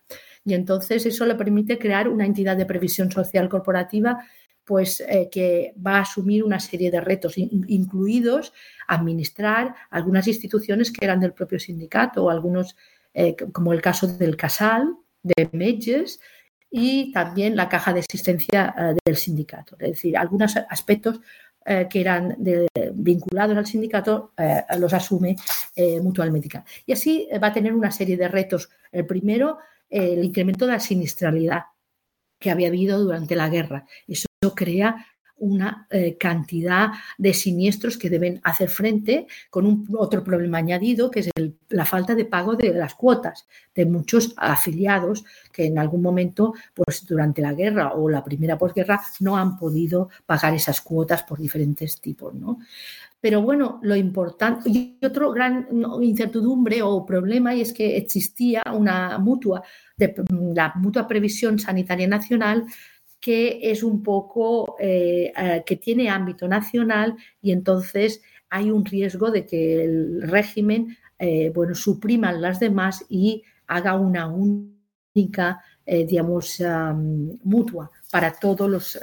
y 0.43 0.53
entonces 0.53 1.05
eso 1.05 1.25
le 1.25 1.35
permite 1.35 1.79
crear 1.79 2.09
una 2.09 2.25
entidad 2.25 2.57
de 2.57 2.65
previsión 2.65 3.09
social 3.09 3.47
corporativa 3.47 4.19
pues 4.69 5.01
eh, 5.01 5.29
que 5.31 5.73
va 5.83 5.95
a 5.95 6.01
asumir 6.01 6.43
una 6.43 6.59
serie 6.59 6.91
de 6.91 7.01
retos, 7.01 7.39
incluidos 7.39 8.53
administrar 8.87 9.73
algunas 9.89 10.27
instituciones 10.27 10.91
que 10.91 11.03
eran 11.03 11.19
del 11.19 11.33
propio 11.33 11.59
sindicato 11.59 12.23
o 12.23 12.29
algunos, 12.29 12.77
eh, 13.15 13.35
como 13.51 13.73
el 13.73 13.81
caso 13.81 14.05
del 14.05 14.37
Casal, 14.37 14.95
de 15.23 15.49
Medges, 15.53 16.19
y 16.69 17.11
también 17.11 17.55
la 17.55 17.67
caja 17.67 17.93
de 17.93 18.01
asistencia 18.01 18.75
eh, 18.77 18.95
del 19.03 19.17
sindicato. 19.17 19.75
Es 19.79 19.93
decir, 19.93 20.15
algunos 20.15 20.55
aspectos 20.55 21.19
que 21.89 22.01
eran 22.01 22.35
vinculados 22.93 23.55
al 23.55 23.67
sindicato 23.67 24.33
los 24.79 24.91
asume 24.91 25.35
Mutual 26.01 26.31
Médica. 26.31 26.65
Y 26.83 26.93
así 26.93 27.27
va 27.43 27.47
a 27.47 27.53
tener 27.53 27.73
una 27.73 27.91
serie 27.91 28.17
de 28.17 28.27
retos. 28.27 28.69
El 28.91 29.05
primero, 29.05 29.59
el 29.87 30.23
incremento 30.23 30.65
de 30.65 30.71
la 30.71 30.79
sinistralidad 30.79 31.65
que 32.39 32.49
había 32.49 32.69
habido 32.69 32.99
durante 32.99 33.35
la 33.35 33.49
guerra. 33.49 33.85
Crea 34.55 35.05
una 35.39 35.87
eh, 35.89 36.17
cantidad 36.17 36.91
de 37.17 37.33
siniestros 37.33 37.97
que 37.97 38.09
deben 38.09 38.39
hacer 38.43 38.69
frente 38.69 39.27
con 39.49 39.65
un 39.65 39.87
otro 39.97 40.23
problema 40.23 40.57
añadido 40.57 41.09
que 41.09 41.21
es 41.21 41.29
la 41.69 41.85
falta 41.85 42.15
de 42.15 42.25
pago 42.25 42.55
de 42.55 42.73
las 42.73 42.95
cuotas 42.95 43.47
de 43.73 43.85
muchos 43.85 44.33
afiliados 44.37 45.23
que 45.51 45.65
en 45.65 45.79
algún 45.79 46.01
momento 46.01 46.53
pues 46.73 47.05
durante 47.05 47.41
la 47.41 47.53
guerra 47.53 47.93
o 47.93 48.09
la 48.09 48.23
primera 48.23 48.57
posguerra 48.57 49.01
no 49.21 49.37
han 49.37 49.57
podido 49.57 50.09
pagar 50.25 50.53
esas 50.53 50.81
cuotas 50.81 51.23
por 51.23 51.39
diferentes 51.39 51.99
tipos 52.01 52.33
¿no? 52.33 52.59
pero 53.21 53.41
bueno 53.41 53.79
lo 53.81 53.95
importante 53.95 54.69
y 54.69 54.97
otro 55.03 55.31
gran 55.31 55.67
incertidumbre 56.01 56.81
o 56.81 57.05
problema 57.05 57.55
y 57.55 57.61
es 57.61 57.73
que 57.73 57.97
existía 57.97 58.63
una 58.73 59.17
mutua 59.17 59.63
la 60.29 60.73
mutua 60.75 61.07
previsión 61.07 61.59
sanitaria 61.59 62.07
nacional 62.07 62.65
que 63.19 63.59
es 63.61 63.83
un 63.83 64.01
poco, 64.01 64.75
eh, 64.79 65.31
eh, 65.35 65.63
que 65.65 65.75
tiene 65.75 66.09
ámbito 66.09 66.47
nacional 66.47 67.15
y 67.41 67.51
entonces 67.51 68.21
hay 68.49 68.71
un 68.71 68.85
riesgo 68.85 69.29
de 69.29 69.45
que 69.45 69.83
el 69.83 70.21
régimen, 70.23 70.97
eh, 71.17 71.51
bueno, 71.53 71.75
suprima 71.75 72.31
las 72.31 72.59
demás 72.59 73.05
y 73.09 73.43
haga 73.67 73.95
una 73.95 74.27
única, 74.27 75.61
digamos, 75.85 76.61
mutua 77.43 77.89
para 78.11 78.31
todos 78.31 78.69
los 78.69 78.99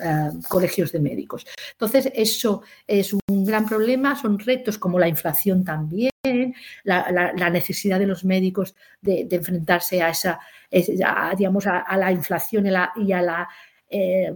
colegios 0.48 0.92
de 0.92 1.00
médicos. 1.00 1.44
Entonces, 1.72 2.10
eso 2.14 2.62
es 2.86 3.12
un 3.12 3.44
gran 3.44 3.66
problema, 3.66 4.14
son 4.14 4.38
retos 4.38 4.78
como 4.78 4.98
la 4.98 5.08
inflación 5.08 5.64
también, 5.64 6.10
la, 6.84 7.50
necesidad 7.50 7.98
de 7.98 8.06
los 8.06 8.24
médicos 8.24 8.76
de, 9.00 9.26
enfrentarse 9.30 10.00
a 10.00 10.10
esa, 10.10 10.38
digamos, 11.36 11.66
a, 11.66 11.96
la 11.96 12.12
inflación 12.12 12.66
y 12.96 13.12
a 13.12 13.22
la 13.22 13.48
eh, 13.88 14.32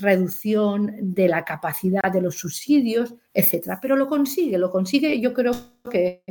reducción 0.00 0.94
de 1.00 1.26
la 1.26 1.44
capacidad 1.44 2.12
de 2.12 2.20
los 2.20 2.36
subsidios, 2.38 3.14
etcétera. 3.32 3.80
Pero 3.82 3.96
lo 3.96 4.08
consigue, 4.08 4.56
lo 4.56 4.70
consigue, 4.70 5.20
yo 5.20 5.34
creo 5.34 5.52
que, 5.90 6.22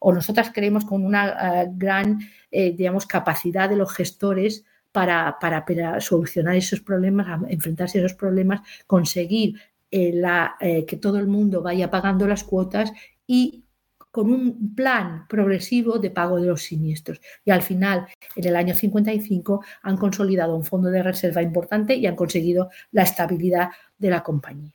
o 0.00 0.12
nosotras 0.12 0.50
creemos 0.52 0.84
con 0.84 1.04
una 1.04 1.62
eh, 1.62 1.68
gran, 1.72 2.18
eh, 2.50 2.72
digamos, 2.72 3.06
capacidad 3.06 3.68
de 3.68 3.76
los 3.76 3.92
gestores 3.92 4.64
para, 4.90 5.38
para, 5.40 6.00
solucionar 6.00 6.56
esos 6.56 6.80
problemas, 6.80 7.40
enfrentarse 7.48 7.98
a 7.98 8.04
esos 8.04 8.16
problemas, 8.16 8.62
conseguir 8.86 9.54
que 9.90 10.98
todo 11.00 11.18
el 11.18 11.28
mundo 11.28 11.62
vaya 11.62 11.90
pagando 11.90 12.26
las 12.26 12.44
cuotas 12.44 12.92
y 13.26 13.64
con 14.18 14.32
un 14.32 14.74
plan 14.74 15.28
progresivo 15.28 16.00
de 16.00 16.10
pago 16.10 16.40
de 16.40 16.48
los 16.48 16.62
siniestros. 16.62 17.20
Y 17.44 17.52
al 17.52 17.62
final, 17.62 18.08
en 18.34 18.48
el 18.48 18.56
año 18.56 18.74
55, 18.74 19.64
han 19.80 19.96
consolidado 19.96 20.56
un 20.56 20.64
fondo 20.64 20.90
de 20.90 21.04
reserva 21.04 21.40
importante 21.40 21.94
y 21.94 22.04
han 22.04 22.16
conseguido 22.16 22.68
la 22.90 23.04
estabilidad 23.04 23.68
de 23.96 24.10
la 24.10 24.24
compañía. 24.24 24.72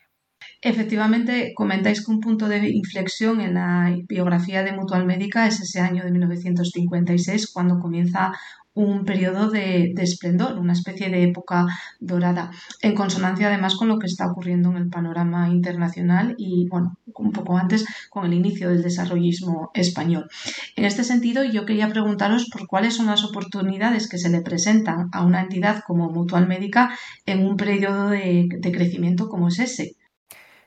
Efectivamente, 0.61 1.51
comentáis 1.53 2.05
que 2.05 2.11
un 2.13 2.21
punto 2.21 2.47
de 2.47 2.69
inflexión 2.69 3.41
en 3.41 3.55
la 3.55 3.93
biografía 4.07 4.63
de 4.63 4.71
Mutual 4.71 5.05
Médica 5.05 5.45
es 5.45 5.59
ese 5.59 5.81
año 5.81 6.05
de 6.05 6.11
1956, 6.11 7.51
cuando 7.51 7.81
comienza 7.81 8.31
un 8.75 9.05
periodo 9.05 9.49
de, 9.49 9.93
esplendor, 9.97 10.57
una 10.57 10.73
especie 10.73 11.09
de 11.09 11.23
época 11.23 11.67
dorada, 11.99 12.51
en 12.81 12.95
consonancia 12.95 13.47
además 13.47 13.75
con 13.75 13.87
lo 13.87 13.99
que 13.99 14.07
está 14.07 14.27
ocurriendo 14.27 14.71
en 14.71 14.77
el 14.77 14.89
panorama 14.89 15.49
internacional 15.49 16.35
y, 16.37 16.67
bueno, 16.69 16.97
un 17.15 17.31
poco 17.31 17.57
antes 17.57 17.85
con 18.09 18.25
el 18.25 18.33
inicio 18.33 18.69
del 18.69 18.81
desarrollismo 18.81 19.71
español. 19.73 20.27
En 20.75 20.85
este 20.85 21.03
sentido, 21.03 21.43
yo 21.43 21.65
quería 21.65 21.89
preguntaros 21.89 22.49
por 22.51 22.67
cuáles 22.67 22.95
son 22.95 23.05
las 23.07 23.23
oportunidades 23.23 24.09
que 24.09 24.17
se 24.17 24.29
le 24.29 24.41
presentan 24.41 25.09
a 25.11 25.23
una 25.23 25.41
entidad 25.41 25.83
como 25.85 26.09
Mutual 26.09 26.47
Médica 26.47 26.97
en 27.25 27.45
un 27.45 27.57
periodo 27.57 28.09
de, 28.09 28.47
crecimiento 28.61 29.29
como 29.29 29.49
es 29.49 29.59
ese. 29.59 29.95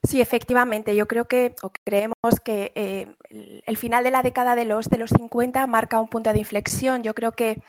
Sí, 0.07 0.21
efectivamente. 0.21 0.95
Yo 0.95 1.09
creo 1.09 1.27
que, 1.27 1.57
o 1.63 1.71
creemos 1.85 2.41
que 2.45 2.73
eh, 2.75 3.09
el 3.67 3.77
final 3.77 4.05
de 4.05 4.11
la 4.13 4.23
década 4.23 4.55
de 4.55 4.65
los, 4.65 4.89
de 4.89 4.99
los 4.99 5.11
50 5.11 5.67
marca 5.67 6.01
un 6.01 6.09
punto 6.09 6.33
de 6.33 6.39
inflexión. 6.39 7.03
Yo 7.03 7.15
creo 7.15 7.33
que 7.33 7.61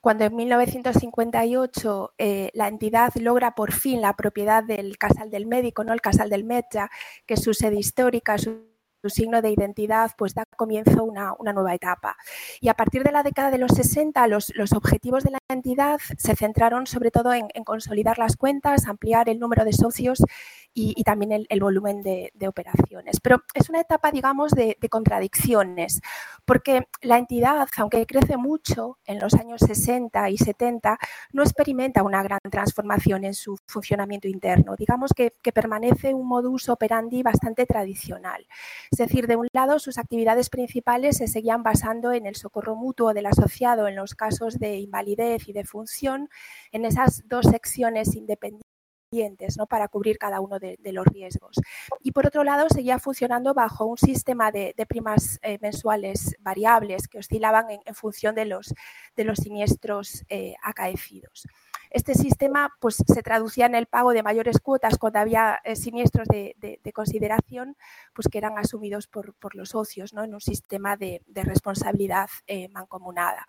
cuando 0.00 0.24
en 0.24 0.36
1958 0.36 2.14
eh, 2.18 2.50
la 2.54 2.68
entidad 2.68 3.12
logra 3.16 3.54
por 3.54 3.72
fin 3.72 4.00
la 4.00 4.14
propiedad 4.14 4.62
del 4.62 4.98
Casal 4.98 5.30
del 5.30 5.46
Médico, 5.46 5.84
¿no? 5.84 5.92
el 5.92 6.00
Casal 6.02 6.28
del 6.28 6.44
Metja, 6.44 6.90
que 7.26 7.34
es 7.34 7.42
su 7.42 7.54
sede 7.54 7.76
histórica, 7.78 8.36
su 8.38 8.75
signo 9.10 9.42
de 9.42 9.50
identidad, 9.50 10.12
pues 10.16 10.34
da 10.34 10.44
comienzo 10.56 11.04
una, 11.04 11.34
una, 11.38 11.52
nueva 11.52 11.74
etapa. 11.74 12.16
Y 12.60 12.68
a 12.68 12.74
partir 12.74 13.02
de 13.02 13.12
la 13.12 13.22
década 13.22 13.50
de 13.50 13.58
los 13.58 13.72
60, 13.72 14.26
los, 14.28 14.52
objetivos 14.74 15.24
de 15.24 15.32
la 15.32 15.38
entidad 15.48 15.98
se 16.18 16.36
centraron 16.36 16.86
sobre 16.86 17.10
todo 17.10 17.32
en, 17.32 17.48
consolidar 17.64 18.18
las 18.18 18.36
cuentas, 18.36 18.86
ampliar 18.86 19.28
el 19.28 19.38
número 19.38 19.64
de 19.64 19.72
socios 19.72 20.22
y, 20.78 21.02
también 21.04 21.46
el, 21.48 21.60
volumen 21.60 22.02
de, 22.02 22.32
operaciones. 22.46 23.18
Pero 23.20 23.42
es 23.54 23.70
una 23.70 23.80
etapa, 23.80 24.10
digamos, 24.10 24.52
de, 24.52 24.76
contradicciones, 24.90 26.00
porque 26.44 26.86
la 27.00 27.18
entidad, 27.18 27.66
aunque 27.78 28.06
crece 28.06 28.36
mucho 28.36 28.98
en 29.06 29.18
los 29.18 29.34
años 29.34 29.60
60 29.60 30.30
y 30.30 30.36
70, 30.36 30.98
no 31.32 31.42
experimenta 31.42 32.02
una 32.02 32.22
gran 32.22 32.40
transformación 32.50 33.24
en 33.24 33.34
su 33.34 33.58
funcionamiento 33.66 34.28
interno. 34.28 34.76
Digamos 34.76 35.12
que 35.14 35.32
permanece 35.52 36.12
un 36.12 36.28
modus 36.28 36.68
operandi 36.68 37.22
bastante 37.22 37.66
tradicional. 37.66 38.46
Es 38.96 39.10
decir, 39.10 39.26
de 39.26 39.36
un 39.36 39.46
lado, 39.52 39.78
sus 39.78 39.98
actividades 39.98 40.48
principales 40.48 41.18
se 41.18 41.28
seguían 41.28 41.62
basando 41.62 42.12
en 42.12 42.24
el 42.24 42.34
socorro 42.34 42.76
mutuo 42.76 43.12
del 43.12 43.26
asociado 43.26 43.88
en 43.88 43.94
los 43.94 44.14
casos 44.14 44.58
de 44.58 44.78
invalidez 44.78 45.46
y 45.48 45.52
de 45.52 45.64
función, 45.64 46.30
en 46.72 46.86
esas 46.86 47.22
dos 47.28 47.44
secciones 47.44 48.14
independientes 48.16 49.58
¿no? 49.58 49.66
para 49.66 49.88
cubrir 49.88 50.16
cada 50.16 50.40
uno 50.40 50.58
de, 50.58 50.78
los 50.82 51.04
riesgos. 51.04 51.56
Y 52.00 52.12
por 52.12 52.26
otro 52.26 52.42
lado, 52.42 52.70
seguía 52.70 52.98
funcionando 52.98 53.52
bajo 53.52 53.84
un 53.84 53.98
sistema 53.98 54.50
de, 54.50 54.74
primas 54.88 55.38
eh, 55.42 55.58
mensuales 55.60 56.34
variables 56.40 57.06
que 57.06 57.18
oscilaban 57.18 57.70
en, 57.70 57.80
en, 57.84 57.94
función 57.94 58.34
de 58.34 58.46
los, 58.46 58.72
de 59.14 59.24
los 59.24 59.40
siniestros 59.40 60.24
eh, 60.30 60.54
acaecidos. 60.62 61.46
Este 61.90 62.14
sistema 62.14 62.74
pues, 62.80 62.96
se 63.06 63.22
traducía 63.22 63.66
en 63.66 63.74
el 63.74 63.86
pago 63.86 64.12
de 64.12 64.22
mayores 64.22 64.60
cuotas 64.60 64.98
cuando 64.98 65.18
había 65.18 65.60
eh, 65.64 65.76
siniestros 65.76 66.26
de, 66.28 66.54
de, 66.58 66.80
de, 66.82 66.92
consideración 66.92 67.76
pues, 68.14 68.28
que 68.28 68.38
eran 68.38 68.58
asumidos 68.58 69.06
por, 69.06 69.34
por 69.34 69.54
los 69.54 69.70
socios 69.70 70.12
¿no? 70.12 70.24
en 70.24 70.34
un 70.34 70.40
sistema 70.40 70.96
de, 70.96 71.22
responsabilidad 71.34 72.28
eh, 72.46 72.68
mancomunada. 72.68 73.46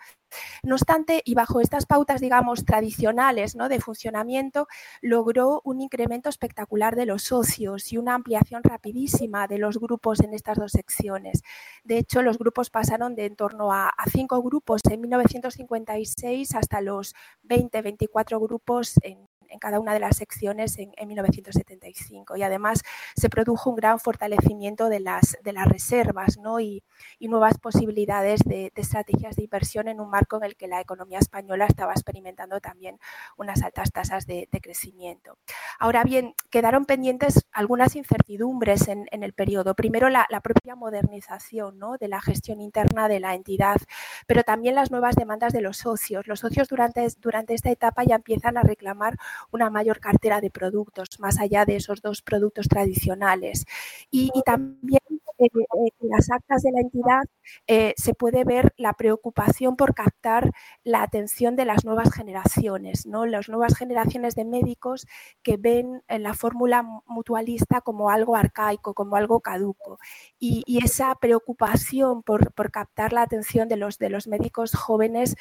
No 0.62 0.75
obstante, 0.75 1.22
y 1.24 1.36
bajo 1.36 1.62
estas 1.62 1.86
pautas, 1.86 2.20
digamos, 2.20 2.65
tradicionales 2.65 3.56
¿no? 3.56 3.70
de 3.70 3.79
funcionamiento, 3.79 4.67
logró 5.01 5.62
un 5.63 5.82
incremento 5.82 6.29
espectacular 6.29 6.96
de 6.96 7.06
los 7.06 7.24
socios 7.24 7.91
y 7.94 7.98
una 7.98 8.13
ampliación 8.13 8.62
rapidísima 8.63 9.48
de 9.48 9.58
los 9.58 9.79
grupos 9.79 10.20
en 10.20 10.34
estas 10.34 10.58
dos 10.58 10.72
secciones. 10.74 11.44
De 11.84 11.98
hecho, 11.98 12.22
los 12.22 12.38
grupos 12.38 12.70
pasaron 12.70 13.15
de 13.15 13.25
en 13.25 13.36
torno 13.36 13.72
a, 13.72 13.89
a 13.89 14.10
cinco 14.10 14.41
grupos 14.41 14.82
en 14.89 15.01
1956 15.01 16.56
hasta 16.56 16.82
los 16.82 17.13
20, 17.44 17.82
24 17.82 18.37
grupos 18.39 19.00
en 19.03 19.26
en 19.50 19.60
cada 19.60 19.80
una 19.80 19.94
de 19.94 20.00
las 20.00 20.18
secciones 20.18 20.77
en, 20.77 20.92
en, 20.98 21.08
1975 21.08 22.38
y 22.38 22.44
además 22.44 22.84
se 23.16 23.30
produjo 23.30 23.70
un 23.70 23.75
gran 23.75 24.00
fortalecimiento 24.00 24.89
de 24.89 25.00
las, 25.00 25.38
de 25.44 25.54
las 25.54 25.68
reservas 25.68 26.38
¿no? 26.38 26.60
y, 26.60 26.84
y, 27.20 27.27
nuevas 27.27 27.58
posibilidades 27.58 28.42
de, 28.46 28.72
de, 28.74 28.82
estrategias 28.82 29.36
de 29.36 29.44
inversión 29.44 29.88
en 29.88 30.00
un 30.00 30.10
marco 30.10 30.38
en 30.38 30.44
el 30.44 30.56
que 30.56 30.68
la 30.68 30.82
economía 30.82 31.20
española 31.20 31.66
estaba 31.66 31.94
experimentando 31.94 32.60
también 32.60 33.00
unas 33.38 33.62
altas 33.63 33.92
tasas 33.92 34.25
de, 34.25 34.48
de 34.51 34.62
crecimiento. 34.62 35.38
Ahora 35.80 36.04
bien, 36.04 36.36
quedaron 36.50 36.86
pendientes 36.86 37.46
algunas 37.51 37.96
incertidumbres 37.96 38.88
en, 38.88 39.08
en 39.12 39.24
el 39.24 39.34
periodo. 39.34 39.75
Primero, 39.75 40.10
la, 40.10 40.25
la 40.30 40.42
propia 40.42 40.75
modernización 40.75 41.77
¿no? 41.77 41.98
de 41.98 42.08
la 42.08 42.22
gestión 42.22 42.62
interna 42.62 43.08
de 43.08 43.20
la 43.20 43.36
entidad, 43.36 43.77
pero 44.25 44.44
también 44.44 44.75
las 44.75 44.92
nuevas 44.92 45.16
demandas 45.16 45.54
de 45.54 45.62
los 45.62 45.77
socios. 45.77 46.27
Los 46.27 46.39
socios 46.39 46.68
durante, 46.68 47.08
durante 47.20 47.54
esta 47.54 47.70
etapa 47.70 48.04
ya 48.04 48.16
empiezan 48.16 48.58
a 48.58 48.62
reclamar 48.62 49.18
una 49.51 49.70
mayor 49.70 50.00
cartera 50.00 50.41
de 50.41 50.50
productos, 50.50 51.20
más 51.20 51.39
allá 51.39 51.65
de 51.65 51.77
esos 51.77 52.01
dos 52.01 52.22
productos 52.22 52.67
tradicionales. 52.67 53.65
Y, 54.12 54.32
también 54.46 55.01
eh, 55.39 55.46
eh, 55.46 55.89
en 56.01 56.10
las 56.10 56.32
actas 56.32 56.63
de 56.63 56.72
la 56.72 56.82
entidad 56.82 57.22
eh, 57.67 57.94
se 57.96 58.15
puede 58.15 58.44
ver 58.44 58.74
la 58.77 58.94
preocupación 58.94 59.75
por 59.75 59.94
captar 59.94 60.51
la 60.84 61.03
atención 61.03 61.56
de 61.56 61.65
las 61.65 61.86
nuevas 61.86 62.12
generaciones, 62.12 63.06
¿no? 63.06 63.25
las 63.27 63.48
nuevas 63.48 63.77
generaciones 63.77 64.34
de 64.34 64.46
médicos 64.46 65.06
que 65.44 65.58
ven 65.58 66.01
en 66.08 66.24
la 66.24 66.34
fórmula 66.34 66.84
mutualista 67.06 67.82
como 67.82 68.10
algo 68.10 68.36
arcaico, 68.36 68.96
como 68.96 69.15
algo 69.15 69.39
caduco. 69.41 70.00
Y, 70.39 70.63
esa 70.84 71.15
preocupación 71.15 72.24
por, 72.24 72.53
por, 72.53 72.72
captar 72.72 73.12
la 73.12 73.24
atención 73.24 73.67
de 73.67 73.77
los, 73.77 73.98
de 73.98 74.10
los 74.10 74.27
médicos 74.27 74.74
jóvenes, 74.75 75.36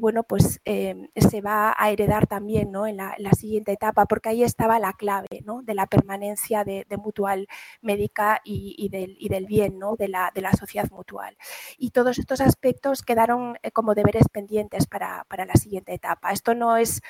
bueno, 0.00 0.22
pues 0.24 0.60
se 0.64 1.40
va 1.42 1.74
a 1.76 1.90
heredar 1.90 2.26
también 2.26 2.72
¿no? 2.72 2.86
en, 2.86 2.96
la, 2.96 3.29
siguiente 3.32 3.72
etapa, 3.72 4.06
porque 4.06 4.30
ahí 4.30 4.42
estaba 4.42 4.78
la 4.78 4.92
clave 4.92 5.42
¿no? 5.44 5.62
de 5.62 5.74
la 5.74 5.86
permanencia 5.86 6.64
de, 6.64 6.86
mutual 6.98 7.46
médica 7.80 8.40
y, 8.44 8.88
del, 8.88 9.46
bien 9.46 9.78
¿no? 9.78 9.96
de, 9.96 10.08
la, 10.08 10.30
de 10.34 10.40
la 10.40 10.52
sociedad 10.52 10.90
mutual. 10.90 11.36
Y 11.78 11.90
todos 11.90 12.18
estos 12.18 12.40
aspectos 12.40 13.02
quedaron 13.02 13.58
eh, 13.62 13.70
como 13.70 13.94
deberes 13.94 14.28
pendientes 14.32 14.86
para, 14.86 15.24
la 15.30 15.54
siguiente 15.54 15.94
etapa. 15.94 16.32
Esto 16.32 16.54
no 16.54 16.76
es 16.76 17.00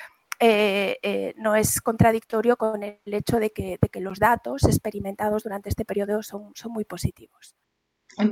eh, 0.43 0.97
eh, 1.03 1.35
no 1.37 1.55
es 1.55 1.81
contradictorio 1.81 2.57
con 2.57 2.81
el 2.81 2.97
hecho 3.05 3.37
de 3.37 3.51
que, 3.51 3.77
los 3.99 4.17
datos 4.17 4.63
experimentados 4.63 5.43
durante 5.43 5.69
este 5.69 5.85
periodo 5.85 6.23
son 6.23 6.51
muy 6.69 6.83
positivos. 6.83 7.55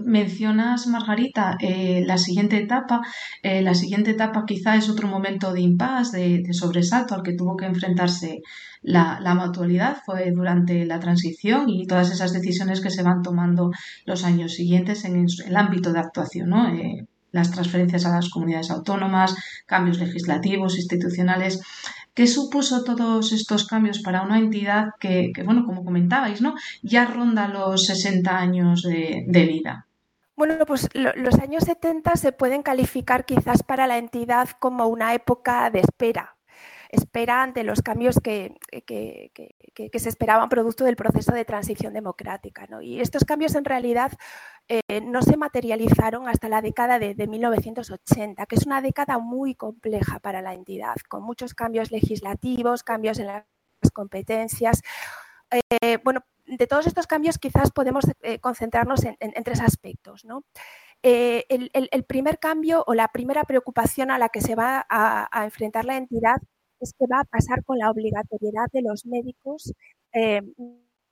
Mencionas, 0.03 0.87
Margarita, 0.87 1.57
eh, 1.59 2.03
la 2.05 2.17
siguiente 2.17 2.57
etapa. 2.57 3.01
Eh, 3.43 3.61
la 3.61 3.73
siguiente 3.73 4.11
etapa 4.11 4.45
quizá 4.45 4.75
es 4.75 4.89
otro 4.89 5.07
momento 5.07 5.53
de 5.53 5.61
impasse, 5.61 6.41
de, 6.43 6.53
sobresalto 6.53 7.15
al 7.15 7.23
que 7.23 7.33
tuvo 7.33 7.57
que 7.57 7.65
enfrentarse 7.65 8.41
la, 8.81 9.19
la 9.21 9.35
mutualidad. 9.35 9.97
Fue 10.05 10.31
durante 10.31 10.85
la 10.85 10.99
transición 10.99 11.69
y 11.69 11.87
todas 11.87 12.11
esas 12.11 12.33
decisiones 12.33 12.81
que 12.81 12.89
se 12.91 13.03
van 13.03 13.21
tomando 13.21 13.71
los 14.05 14.23
años 14.23 14.53
siguientes 14.53 15.05
en 15.05 15.25
el 15.45 15.55
ámbito 15.57 15.93
de 15.93 15.99
actuación, 15.99 16.49
¿no? 16.49 16.69
Eh, 16.69 17.07
las 17.31 17.51
transferencias 17.51 18.05
a 18.05 18.15
las 18.15 18.29
comunidades 18.29 18.71
autónomas, 18.71 19.35
cambios 19.65 19.99
legislativos, 19.99 20.77
institucionales. 20.77 21.61
¿Qué 22.19 22.27
supuso 22.27 22.83
todos 22.83 23.31
estos 23.31 23.65
cambios 23.65 23.99
para 23.99 24.23
una 24.23 24.39
entidad 24.39 24.89
que, 24.99 25.31
bueno, 25.45 25.63
como 25.65 25.85
comentabais, 25.85 26.41
¿no? 26.41 26.53
ya 26.83 27.05
ronda 27.05 27.47
los 27.47 27.85
60 27.85 28.37
años 28.37 28.81
de, 28.81 29.45
vida? 29.45 29.87
Bueno, 30.35 30.65
pues 30.65 30.89
lo, 30.93 31.13
los 31.15 31.35
años 31.35 31.63
70 31.63 32.17
se 32.17 32.33
pueden 32.33 32.61
calificar 32.61 33.23
quizás 33.23 33.63
para 33.63 33.87
la 33.87 33.97
entidad 33.97 34.49
como 34.59 34.87
una 34.87 35.13
época 35.13 35.69
de 35.69 35.79
espera, 35.79 36.35
espera 36.89 37.41
ante 37.41 37.63
los 37.63 37.81
cambios 37.81 38.19
que, 38.21 38.57
que, 38.85 39.31
que, 39.33 39.89
que, 39.89 39.99
se 39.99 40.09
esperaban 40.09 40.49
producto 40.49 40.83
del 40.83 40.97
proceso 40.97 41.31
de 41.31 41.45
transición 41.45 41.93
democrática. 41.93 42.67
¿no? 42.69 42.81
Y 42.81 42.99
estos 42.99 43.23
cambios 43.23 43.55
en 43.55 43.63
realidad 43.63 44.11
eh, 44.71 45.01
no 45.01 45.23
se 45.23 45.35
materializaron 45.35 46.27
hasta 46.27 46.47
la 46.47 46.61
década 46.61 46.99
de, 46.99 47.15
de, 47.15 47.25
1980, 47.25 48.45
que 48.45 48.55
es 48.55 48.67
una 48.67 48.83
década 48.83 49.17
muy 49.17 49.55
compleja 49.55 50.19
para 50.19 50.43
la 50.43 50.53
entidad, 50.53 50.95
con 51.09 51.23
muchos 51.23 51.55
cambios 51.55 51.89
legislativos, 51.89 52.83
cambios 52.83 53.17
en 53.17 53.27
las 53.27 53.45
competencias. 53.91 54.83
Eh, 55.51 55.97
bueno, 56.03 56.21
de 56.45 56.67
todos 56.67 56.85
estos 56.85 57.07
cambios 57.07 57.39
quizás 57.39 57.71
podemos 57.71 58.05
eh, 58.21 58.37
concentrarnos 58.37 59.03
en, 59.05 59.17
tres 59.43 59.59
aspectos. 59.59 60.23
¿no? 60.23 60.43
El, 61.01 62.03
primer 62.07 62.37
cambio 62.37 62.83
o 62.85 62.93
la 62.93 63.07
primera 63.07 63.45
preocupación 63.45 64.11
a 64.11 64.19
la 64.19 64.29
que 64.29 64.41
se 64.41 64.53
va 64.53 64.85
a, 64.87 65.45
enfrentar 65.45 65.85
la 65.85 65.97
entidad 65.97 66.37
es 66.79 66.93
que 66.93 67.05
va 67.11 67.21
a 67.21 67.25
pasar 67.25 67.63
con 67.63 67.79
la 67.79 67.89
obligatoriedad 67.89 68.67
de 68.71 68.83
los 68.83 69.07
médicos 69.07 69.73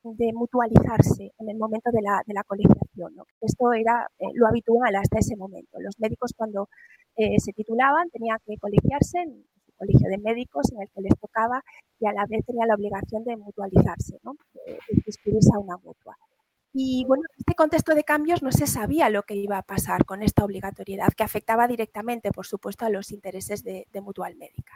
de 0.02 0.32
mutualizarse 0.32 1.32
en 1.38 1.48
el 1.50 1.58
momento 1.58 1.90
de 1.90 2.02
la, 2.02 2.22
de 2.26 2.34
la 2.34 2.44
colegiación. 2.44 3.14
Esto 3.40 3.72
era 3.72 4.08
eh, 4.18 4.26
lo 4.34 4.46
habitual 4.46 4.94
hasta 4.96 5.18
ese 5.18 5.36
momento. 5.36 5.78
Los 5.80 5.98
médicos 5.98 6.32
cuando 6.36 6.68
eh, 7.16 7.38
se 7.38 7.52
titulaban 7.52 8.10
tenían 8.10 8.38
que 8.46 8.56
colegiarse 8.58 9.18
en 9.18 9.44
su 9.66 9.72
colegio 9.76 10.08
de 10.08 10.18
médicos 10.18 10.70
en 10.72 10.82
el 10.82 10.88
que 10.88 11.02
les 11.02 11.18
tocaba 11.18 11.62
y 11.98 12.06
a 12.06 12.12
la 12.12 12.24
vez 12.26 12.44
tenía 12.46 12.66
la 12.66 12.74
obligación 12.74 13.24
de 13.24 13.36
mutualizarse, 13.36 14.18
¿no? 14.22 14.36
de 14.66 14.78
inscribirse 15.06 15.50
a 15.54 15.58
una 15.58 15.76
mutua. 15.76 16.16
Y 16.72 17.04
bueno, 17.06 17.24
en 17.30 17.40
este 17.40 17.54
contexto 17.54 17.94
de 17.94 18.04
cambios 18.04 18.42
no 18.42 18.52
se 18.52 18.66
sabía 18.66 19.08
lo 19.08 19.22
que 19.22 19.34
iba 19.34 19.58
a 19.58 19.62
pasar 19.62 20.04
con 20.04 20.22
esta 20.22 20.44
obligatoriedad, 20.44 21.12
que 21.16 21.24
afectaba 21.24 21.66
directamente, 21.66 22.30
por 22.30 22.46
supuesto, 22.46 22.84
a 22.84 22.90
los 22.90 23.10
intereses 23.10 23.64
de, 23.64 23.86
de 23.90 24.00
Mutual 24.00 24.36
Médica. 24.36 24.74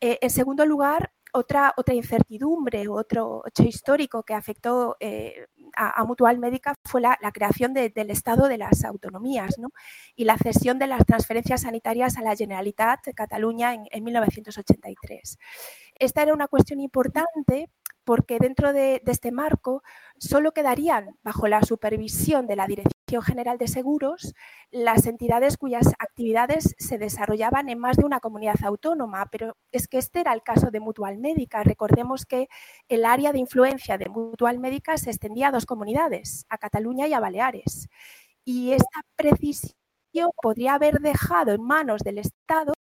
Eh, 0.00 0.18
en 0.22 0.30
segundo 0.30 0.64
lugar, 0.64 1.12
otra, 1.32 1.74
otra 1.76 1.94
incertidumbre, 1.94 2.88
otro 2.88 3.42
hecho 3.46 3.62
histórico 3.64 4.22
que 4.22 4.34
afectó 4.34 4.96
eh, 5.00 5.46
a, 5.76 6.04
Mutual 6.04 6.38
Médica 6.38 6.74
fue 6.84 7.00
la, 7.00 7.16
creación 7.32 7.74
de, 7.74 7.90
del 7.90 8.10
Estado 8.10 8.48
de 8.48 8.58
las 8.58 8.84
Autonomías 8.84 9.58
¿no? 9.58 9.70
y 10.16 10.24
la 10.24 10.38
cesión 10.38 10.78
de 10.78 10.86
las 10.86 11.04
transferencias 11.06 11.62
sanitarias 11.62 12.16
a 12.16 12.22
la 12.22 12.36
Generalitat 12.36 13.04
de 13.04 13.14
Cataluña 13.14 13.74
en 13.74 14.04
1983. 14.04 15.38
Esta 15.98 16.22
era 16.22 16.32
una 16.32 16.48
cuestión 16.48 16.80
importante 16.80 17.70
porque 18.08 18.38
dentro 18.38 18.72
de, 18.72 19.02
este 19.04 19.32
marco 19.32 19.82
solo 20.16 20.52
quedarían 20.52 21.18
bajo 21.22 21.46
la 21.46 21.62
supervisión 21.62 22.46
de 22.46 22.56
la 22.56 22.66
Dirección 22.66 23.20
General 23.20 23.58
de 23.58 23.68
Seguros 23.68 24.34
las 24.70 25.04
entidades 25.04 25.58
cuyas 25.58 25.88
actividades 25.98 26.74
se 26.78 26.96
desarrollaban 26.96 27.68
en 27.68 27.78
más 27.78 27.98
de 27.98 28.06
una 28.06 28.20
comunidad 28.20 28.64
autónoma, 28.64 29.26
pero 29.30 29.58
es 29.72 29.88
que 29.88 29.98
este 29.98 30.20
era 30.20 30.32
el 30.32 30.42
caso 30.42 30.70
de 30.70 30.80
Mutual 30.80 31.18
Médica. 31.18 31.62
Recordemos 31.62 32.24
que 32.24 32.48
el 32.88 33.04
área 33.04 33.32
de 33.32 33.40
influencia 33.40 33.98
de 33.98 34.08
Mutual 34.08 34.58
Médica 34.58 34.96
se 34.96 35.10
extendía 35.10 35.48
a 35.48 35.52
dos 35.52 35.66
comunidades, 35.66 36.46
a 36.48 36.56
Cataluña 36.56 37.08
y 37.08 37.12
a 37.12 37.20
Baleares. 37.20 37.90
Y 38.42 38.72
esta 38.72 39.02
precisión 39.16 39.76
podría 40.42 40.74
haber 40.74 41.00
dejado 41.00 41.52
en 41.52 41.62
manos 41.62 42.02
del 42.02 42.18
Estado 42.18 42.72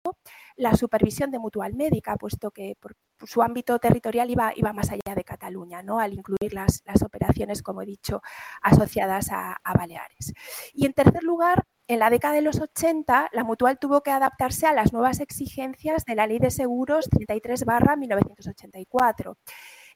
la 0.56 0.74
supervisión 0.74 1.30
de 1.30 1.38
Mutual 1.38 1.74
Médica, 1.74 2.16
puesto 2.16 2.50
que 2.50 2.76
por 2.80 2.96
su 3.26 3.42
ámbito 3.42 3.78
territorial 3.78 4.30
iba, 4.30 4.52
iba 4.56 4.72
más 4.72 4.90
allá 4.90 5.14
de 5.14 5.24
Cataluña, 5.24 5.82
¿no? 5.82 6.00
al 6.00 6.14
incluir 6.14 6.54
las, 6.54 6.82
operaciones, 7.02 7.62
como 7.62 7.82
he 7.82 7.86
dicho, 7.86 8.22
asociadas 8.62 9.28
a, 9.30 9.60
Baleares. 9.76 10.32
Y 10.72 10.86
en 10.86 10.94
tercer 10.94 11.22
lugar, 11.22 11.64
en 11.88 11.98
la 11.98 12.10
década 12.10 12.34
de 12.34 12.42
los 12.42 12.60
80, 12.60 13.30
la 13.32 13.44
Mutual 13.44 13.78
tuvo 13.78 14.02
que 14.02 14.10
adaptarse 14.10 14.66
a 14.66 14.72
las 14.72 14.92
nuevas 14.92 15.20
exigencias 15.20 16.04
de 16.04 16.14
la 16.14 16.26
Ley 16.26 16.38
de 16.38 16.50
Seguros 16.50 17.10
33-1984 17.10 19.36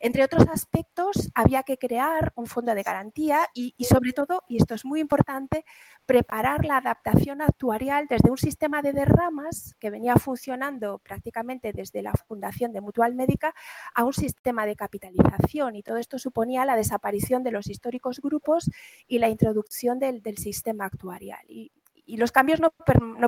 entre 0.00 0.24
otros 0.24 0.46
aspectos, 0.48 1.30
había 1.34 1.62
que 1.62 1.76
crear 1.76 2.32
un 2.34 2.46
fondo 2.46 2.74
de 2.74 2.82
garantía 2.82 3.46
y, 3.52 3.74
sobre 3.84 4.12
todo, 4.12 4.42
y 4.48 4.56
esto 4.56 4.74
es 4.74 4.86
muy 4.86 4.98
importante, 4.98 5.64
preparar 6.06 6.64
la 6.64 6.78
adaptación 6.78 7.42
actuarial 7.42 8.06
desde 8.08 8.30
un 8.30 8.38
sistema 8.38 8.80
de 8.80 8.94
derramas 8.94 9.74
que 9.78 9.90
venía 9.90 10.16
funcionando 10.16 10.98
prácticamente 11.00 11.74
desde 11.74 12.00
la 12.00 12.12
fundación 12.26 12.72
de 12.72 12.80
Mutual 12.80 13.14
Médica 13.14 13.54
a 13.94 14.04
un 14.04 14.14
sistema 14.14 14.64
de 14.64 14.74
capitalización. 14.74 15.76
Y 15.76 15.82
todo 15.82 15.98
esto 15.98 16.18
suponía 16.18 16.64
la 16.64 16.76
desaparición 16.76 17.42
de 17.42 17.52
los 17.52 17.68
históricos 17.68 18.20
grupos 18.20 18.70
y 19.06 19.18
la 19.18 19.28
introducción 19.28 19.98
del, 19.98 20.22
sistema 20.38 20.86
actuarial. 20.86 21.44
Y 22.10 22.16
los 22.16 22.32
cambios 22.32 22.60
no, 22.60 22.72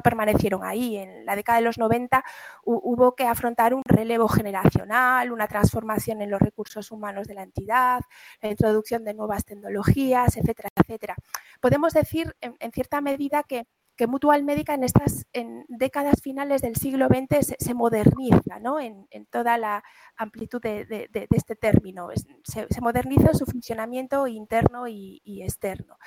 permanecieron 0.01 0.64
ahí. 0.64 0.97
En 0.97 1.25
la 1.25 1.37
década 1.37 1.59
de 1.59 1.64
los 1.64 1.79
90 1.79 2.25
hubo 2.64 3.14
que 3.14 3.25
afrontar 3.27 3.75
un 3.75 3.83
relevo 3.85 4.27
generacional, 4.29 5.31
una 5.31 5.47
transformación 5.47 6.21
en 6.21 6.31
los 6.31 6.40
recursos 6.40 6.90
humanos 6.90 7.29
de 7.29 7.35
la 7.35 7.45
entidad, 7.45 8.01
la 8.40 8.51
introducción 8.51 9.05
de 9.05 9.14
nuevas 9.14 9.45
tecnologías, 9.45 10.37
etcétera, 10.37 10.68
etcétera. 10.75 11.14
Podemos 11.61 11.92
decir, 11.92 12.35
en, 12.40 12.73
cierta 12.73 13.01
medida, 13.01 13.45
que, 13.45 13.66
Mutual 14.09 14.42
Médica 14.42 14.75
en 14.75 14.83
estas 14.83 15.27
décadas 15.68 16.23
finales 16.23 16.61
del 16.61 16.75
siglo 16.75 17.07
XX 17.07 17.55
se, 17.57 17.73
moderniza 17.73 18.59
¿no? 18.61 18.81
en, 18.81 19.07
toda 19.31 19.59
la 19.59 19.85
amplitud 20.16 20.61
de, 20.61 21.09
este 21.31 21.55
término. 21.55 22.09
Se, 22.42 22.66
moderniza 22.81 23.33
su 23.33 23.47
funcionamiento 23.47 24.27
interno 24.27 24.88
y 24.88 25.21
externo 25.45 25.99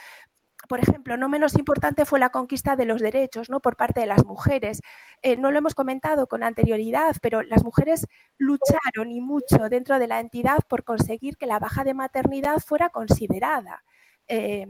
por 0.68 0.80
ejemplo, 0.80 1.18
no 1.18 1.30
menos 1.30 1.56
importante 1.56 2.06
fue 2.06 2.20
la 2.20 2.30
conquista 2.30 2.76
de 2.76 2.86
los 2.86 3.02
derechos 3.02 3.50
¿no? 3.50 3.60
por 3.60 3.76
parte 3.76 4.00
de 4.00 4.06
las 4.06 4.26
mujeres. 4.26 4.82
Eh, 5.22 5.38
no 5.38 5.52
lo 5.52 5.58
hemos 5.58 5.76
comentado 5.76 6.28
con 6.28 6.44
anterioridad, 6.44 7.16
pero 7.22 7.42
las 7.44 7.64
mujeres 7.64 8.08
lucharon 8.38 9.12
y 9.12 9.22
mucho 9.22 9.70
dentro 9.70 10.00
de 10.00 10.08
la 10.08 10.20
entidad 10.20 10.60
por 10.68 10.84
conseguir 10.84 11.38
que 11.38 11.46
la 11.46 11.60
baja 11.60 11.84
de 11.84 11.94
maternidad 11.94 12.60
fuera 12.60 12.90
considerada 12.90 13.84
eh, 14.28 14.66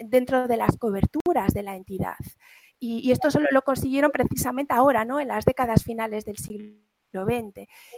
dentro 0.00 0.48
de 0.48 0.56
las 0.56 0.76
coberturas 0.76 1.52
de 1.52 1.62
la 1.62 1.76
entidad. 1.76 2.16
Y, 2.78 3.00
y, 3.00 3.12
esto 3.12 3.30
solo 3.30 3.48
lo 3.50 3.62
consiguieron 3.62 4.10
precisamente 4.10 4.74
ahora, 4.74 5.04
¿no? 5.04 5.20
en 5.20 5.28
las 5.28 5.44
décadas 5.44 5.84
finales 5.84 6.24
del 6.24 6.38
siglo 6.38 6.89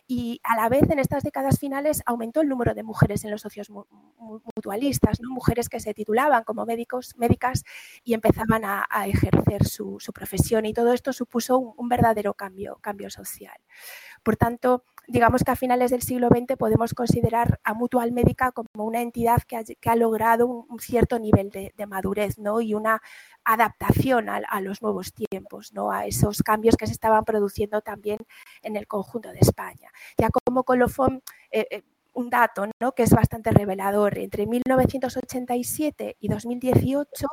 Y 0.06 0.40
a 0.42 0.56
la 0.56 0.68
vez, 0.68 0.88
en 0.90 0.98
estas 0.98 1.22
décadas 1.22 1.58
finales, 1.58 2.02
aumentó 2.06 2.40
el 2.40 2.48
número 2.48 2.74
de 2.74 2.82
mujeres 2.82 3.24
en 3.24 3.30
los 3.30 3.42
socios 3.42 3.70
mutualistas, 3.70 5.20
¿no? 5.20 5.30
mujeres 5.30 5.68
que 5.68 5.80
se 5.80 5.94
titulaban 5.94 6.44
como 6.44 6.64
médicos, 6.64 7.14
médicas 7.16 7.64
y 8.04 8.14
empezaban 8.14 8.64
a, 8.64 8.86
ejercer 9.06 9.64
su, 9.66 9.98
profesión. 10.14 10.66
Y 10.66 10.72
todo 10.72 10.92
esto 10.92 11.12
supuso 11.12 11.58
un, 11.58 11.88
verdadero 11.88 12.34
cambio, 12.34 12.78
cambio 12.80 13.10
social. 13.10 13.56
Por 14.22 14.36
tanto, 14.36 14.84
digamos 15.08 15.42
que 15.42 15.50
a 15.50 15.56
finales 15.56 15.90
del 15.90 16.02
siglo 16.02 16.28
XX 16.28 16.56
podemos 16.56 16.94
considerar 16.94 17.60
a 17.64 17.74
Mutual 17.74 18.12
Médica 18.12 18.52
como 18.52 18.84
una 18.84 19.02
entidad 19.02 19.42
que 19.42 19.56
ha, 19.56 19.96
logrado 19.96 20.46
un, 20.46 20.78
cierto 20.80 21.18
nivel 21.18 21.50
de, 21.50 21.72
madurez 21.86 22.38
¿no? 22.38 22.60
y 22.60 22.74
una 22.74 23.02
adaptación 23.44 24.28
a, 24.28 24.60
los 24.60 24.82
nuevos 24.82 25.12
tiempos, 25.12 25.72
¿no? 25.72 25.90
a 25.90 26.06
esos 26.06 26.42
cambios 26.42 26.76
que 26.76 26.86
se 26.86 26.92
estaban 26.92 27.24
produciendo 27.24 27.80
también 27.80 28.18
en 28.62 28.76
el 28.76 28.86
conjunto 28.86 29.30
de 29.32 29.40
España. 29.40 29.90
Ya 30.16 30.28
como 30.30 30.64
colofón, 30.64 31.22
eh, 31.50 31.66
eh, 31.70 31.82
un 32.14 32.30
dato 32.30 32.66
¿no? 32.80 32.92
que 32.92 33.02
es 33.02 33.10
bastante 33.10 33.50
revelador. 33.50 34.18
Entre 34.18 34.46
1987 34.46 36.16
y 36.20 36.28
2018, 36.28 37.26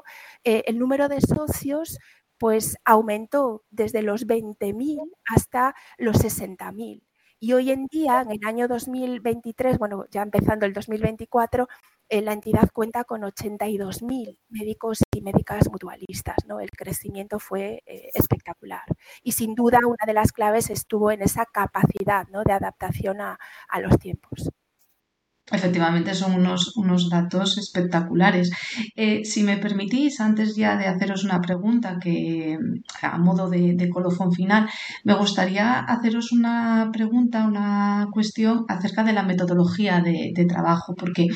eh, 0.44 0.64
el 0.66 0.80
número 0.80 1.08
de 1.10 1.22
socios 1.22 2.00
pues, 2.40 2.78
aumentó 2.86 3.64
desde 3.70 4.02
los 4.02 4.26
20.000 4.28 5.00
hasta 5.26 5.76
los 5.98 6.18
60.000. 6.18 7.04
Y 7.42 7.54
hoy 7.54 7.72
en 7.72 7.86
día, 7.88 8.22
en 8.22 8.32
el 8.32 8.40
año 8.46 8.68
2023, 8.68 9.78
bueno, 9.78 10.06
ya 10.12 10.22
empezando 10.24 10.66
el 10.66 10.74
2024, 10.74 11.68
eh, 12.10 12.22
la 12.22 12.34
entidad 12.34 12.70
cuenta 12.74 13.06
con 13.06 13.22
82.000 13.22 14.38
médicos 14.50 15.04
y 15.16 15.22
médicas 15.22 15.70
mutualistas. 15.72 16.38
¿no? 16.48 16.60
El 16.60 16.72
crecimiento 16.72 17.40
fue 17.40 17.82
eh, 17.86 18.10
espectacular. 18.14 18.84
Y 19.24 19.34
sin 19.34 19.56
duda 19.56 19.80
una 19.86 20.06
de 20.06 20.14
las 20.14 20.34
claves 20.34 20.70
estuvo 20.70 21.12
en 21.12 21.22
esa 21.22 21.46
capacidad 21.46 22.28
¿no? 22.30 22.44
de 22.44 22.54
adaptación 22.54 23.22
a 23.22 23.38
los 23.80 23.98
tiempos. 24.00 24.50
Efectivamente, 25.52 26.14
son 26.14 26.36
unos, 26.36 26.78
unos 26.78 27.10
datos 27.10 27.58
espectaculares. 27.58 28.52
Eh, 28.96 29.26
si 29.26 29.44
me 29.44 29.58
permitís, 29.58 30.20
antes 30.20 30.56
ya 30.56 30.78
de 30.78 30.86
haceros 30.86 31.24
una 31.24 31.42
pregunta 31.42 31.98
que 32.00 32.58
a 33.02 33.18
modo 33.18 33.50
de, 33.50 33.90
colofón 33.90 34.32
final, 34.32 34.70
me 35.04 35.16
gustaría 35.16 35.80
haceros 35.80 36.32
una 36.32 36.90
pregunta, 36.94 37.48
una 37.48 38.08
cuestión 38.12 38.66
acerca 38.68 39.04
de 39.04 39.14
la 39.14 39.24
metodología 39.24 40.02
de, 40.02 40.46
trabajo, 40.48 40.96
porque 40.96 41.28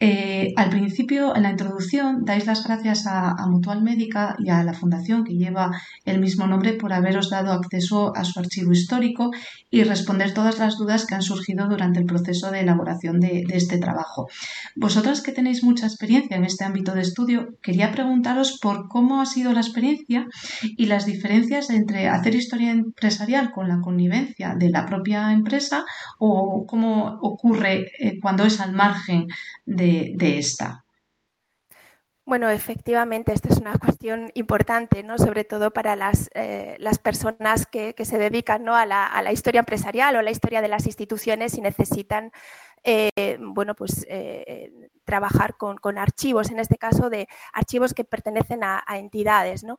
eh, 0.00 0.52
al 0.56 0.70
principio, 0.70 1.34
en 1.34 1.42
la 1.42 1.50
introducción, 1.50 2.24
dais 2.24 2.46
las 2.46 2.64
gracias 2.64 3.06
a, 3.06 3.34
Mutual 3.48 3.82
Médica 3.82 4.36
y 4.38 4.48
a 4.50 4.64
la 4.64 4.72
fundación 4.72 5.22
que 5.22 5.34
lleva 5.34 5.70
el 6.04 6.18
mismo 6.18 6.46
nombre 6.46 6.72
por 6.72 6.92
haberos 6.92 7.30
dado 7.30 7.52
acceso 7.52 8.16
a 8.16 8.24
su 8.24 8.40
archivo 8.40 8.72
histórico 8.72 9.30
y 9.70 9.84
responder 9.84 10.32
todas 10.34 10.58
las 10.58 10.76
dudas 10.76 11.06
que 11.06 11.14
han 11.14 11.22
surgido 11.22 11.68
durante 11.68 12.00
el 12.00 12.06
proceso 12.06 12.50
de 12.50 12.60
elaboración 12.60 13.20
de 13.20 13.44
este 13.56 13.78
trabajo. 13.78 14.28
Vosotras 14.76 15.20
que 15.20 15.32
tenéis 15.32 15.62
mucha 15.62 15.86
experiencia 15.86 16.36
en 16.36 16.44
este 16.44 16.64
ámbito 16.64 16.92
de 16.92 17.02
estudio, 17.02 17.56
quería 17.62 17.92
preguntaros 17.92 18.58
por 18.60 18.88
cómo 18.88 19.20
ha 19.20 19.26
sido 19.26 19.52
la 19.52 19.60
experiencia 19.60 20.26
y 20.62 20.86
las 20.86 21.06
diferencias 21.06 21.70
entre 21.70 22.08
hacer 22.08 22.34
historia 22.34 22.70
empresarial 22.70 23.52
con 23.52 23.68
la 23.68 23.80
connivencia 23.80 24.54
de 24.56 24.70
la 24.70 24.86
propia 24.86 25.32
empresa 25.32 25.84
o 26.18 26.66
cómo 26.66 27.18
ocurre 27.22 27.92
eh, 27.98 28.18
cuando 28.20 28.44
es 28.44 28.60
al 28.60 28.72
margen 28.72 29.26
de, 29.64 30.38
esta. 30.38 30.84
Bueno, 32.26 32.48
efectivamente, 32.48 33.32
esta 33.32 33.48
es 33.50 33.58
una 33.58 33.76
cuestión 33.78 34.30
importante, 34.34 35.02
¿no? 35.02 35.18
sobre 35.18 35.44
todo 35.44 35.72
para 35.72 35.94
las, 35.94 36.30
eh, 36.34 36.76
las 36.78 36.98
personas 36.98 37.66
que, 37.66 37.94
se 38.02 38.18
dedican 38.18 38.64
¿no? 38.64 38.74
a, 38.74 38.86
la, 38.86 39.06
a, 39.06 39.22
la, 39.22 39.32
historia 39.32 39.60
empresarial 39.60 40.16
o 40.16 40.20
a 40.20 40.22
la 40.22 40.30
historia 40.30 40.62
de 40.62 40.68
las 40.68 40.86
instituciones 40.86 41.54
y 41.58 41.60
necesitan 41.60 42.32
eh, 42.84 43.38
bueno, 43.40 43.74
pues 43.74 44.04
eh, 44.10 44.70
trabajar 45.04 45.56
con, 45.56 45.98
archivos, 45.98 46.50
en 46.50 46.58
este 46.58 46.76
caso 46.76 47.08
de 47.08 47.28
archivos 47.52 47.94
que 47.94 48.04
pertenecen 48.04 48.62
a, 48.62 48.82
entidades. 48.94 49.64
¿no? 49.64 49.78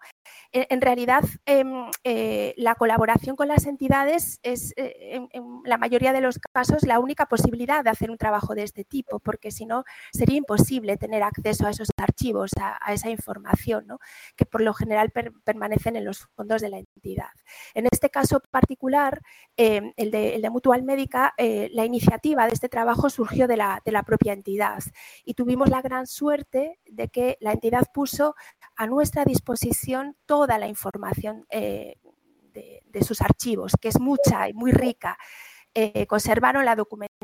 En, 0.51 0.81
realidad, 0.81 1.23
em, 1.45 1.89
eh, 2.03 2.53
la 2.57 2.75
colaboración 2.75 3.35
con 3.35 3.47
las 3.47 3.65
entidades 3.65 4.39
es, 4.43 4.73
en, 4.75 5.29
la 5.63 5.77
mayoría 5.77 6.13
de 6.13 6.21
los 6.21 6.39
casos, 6.39 6.83
la 6.83 6.99
única 6.99 7.27
posibilidad 7.27 7.83
de 7.83 7.89
hacer 7.89 8.11
un 8.11 8.17
trabajo 8.17 8.55
de 8.55 8.63
este 8.63 8.83
tipo, 8.83 9.19
porque 9.19 9.51
si 9.51 9.65
no, 9.65 9.83
sería 10.11 10.37
imposible 10.37 10.97
tener 10.97 11.23
acceso 11.23 11.67
a 11.67 11.71
esos 11.71 11.89
archivos, 11.97 12.51
a, 12.59 12.93
esa 12.93 13.09
información, 13.09 13.85
¿no? 13.87 13.99
que 14.35 14.45
por 14.45 14.61
lo 14.61 14.73
general 14.73 15.11
permanecen 15.43 15.95
en 15.95 16.05
los 16.05 16.27
fondos 16.35 16.61
de 16.61 16.69
la 16.69 16.79
entidad. 16.79 17.31
En 17.73 17.87
este 17.91 18.09
caso 18.09 18.41
particular, 18.51 19.21
em, 19.57 19.93
el 19.97 20.11
de, 20.11 20.35
el, 20.35 20.41
de, 20.41 20.49
Mutual 20.49 20.83
Médica, 20.83 21.33
la 21.37 21.85
iniciativa 21.85 22.47
de 22.47 22.53
este 22.53 22.69
trabajo 22.69 22.94
surgió 23.09 23.47
de 23.47 23.57
la, 23.57 24.03
propia 24.05 24.33
entidad 24.33 24.83
y 25.23 25.33
tuvimos 25.33 25.69
la 25.69 25.81
gran 25.81 26.07
suerte 26.07 26.79
de 26.85 27.09
que 27.09 27.37
la 27.39 27.51
entidad 27.51 27.83
puso 27.93 28.35
a 28.75 28.87
nuestra 28.87 29.25
disposición 29.25 30.15
toda 30.25 30.57
la 30.57 30.67
información 30.67 31.45
eh, 31.49 31.97
de, 32.53 33.03
sus 33.03 33.21
archivos, 33.21 33.73
que 33.79 33.89
es 33.89 33.99
mucha 33.99 34.47
y 34.47 34.53
muy 34.53 34.71
rica. 34.71 35.17
Eh, 35.73 36.07
conservaron 36.07 36.63
la 36.63 36.75
documentación 36.75 37.14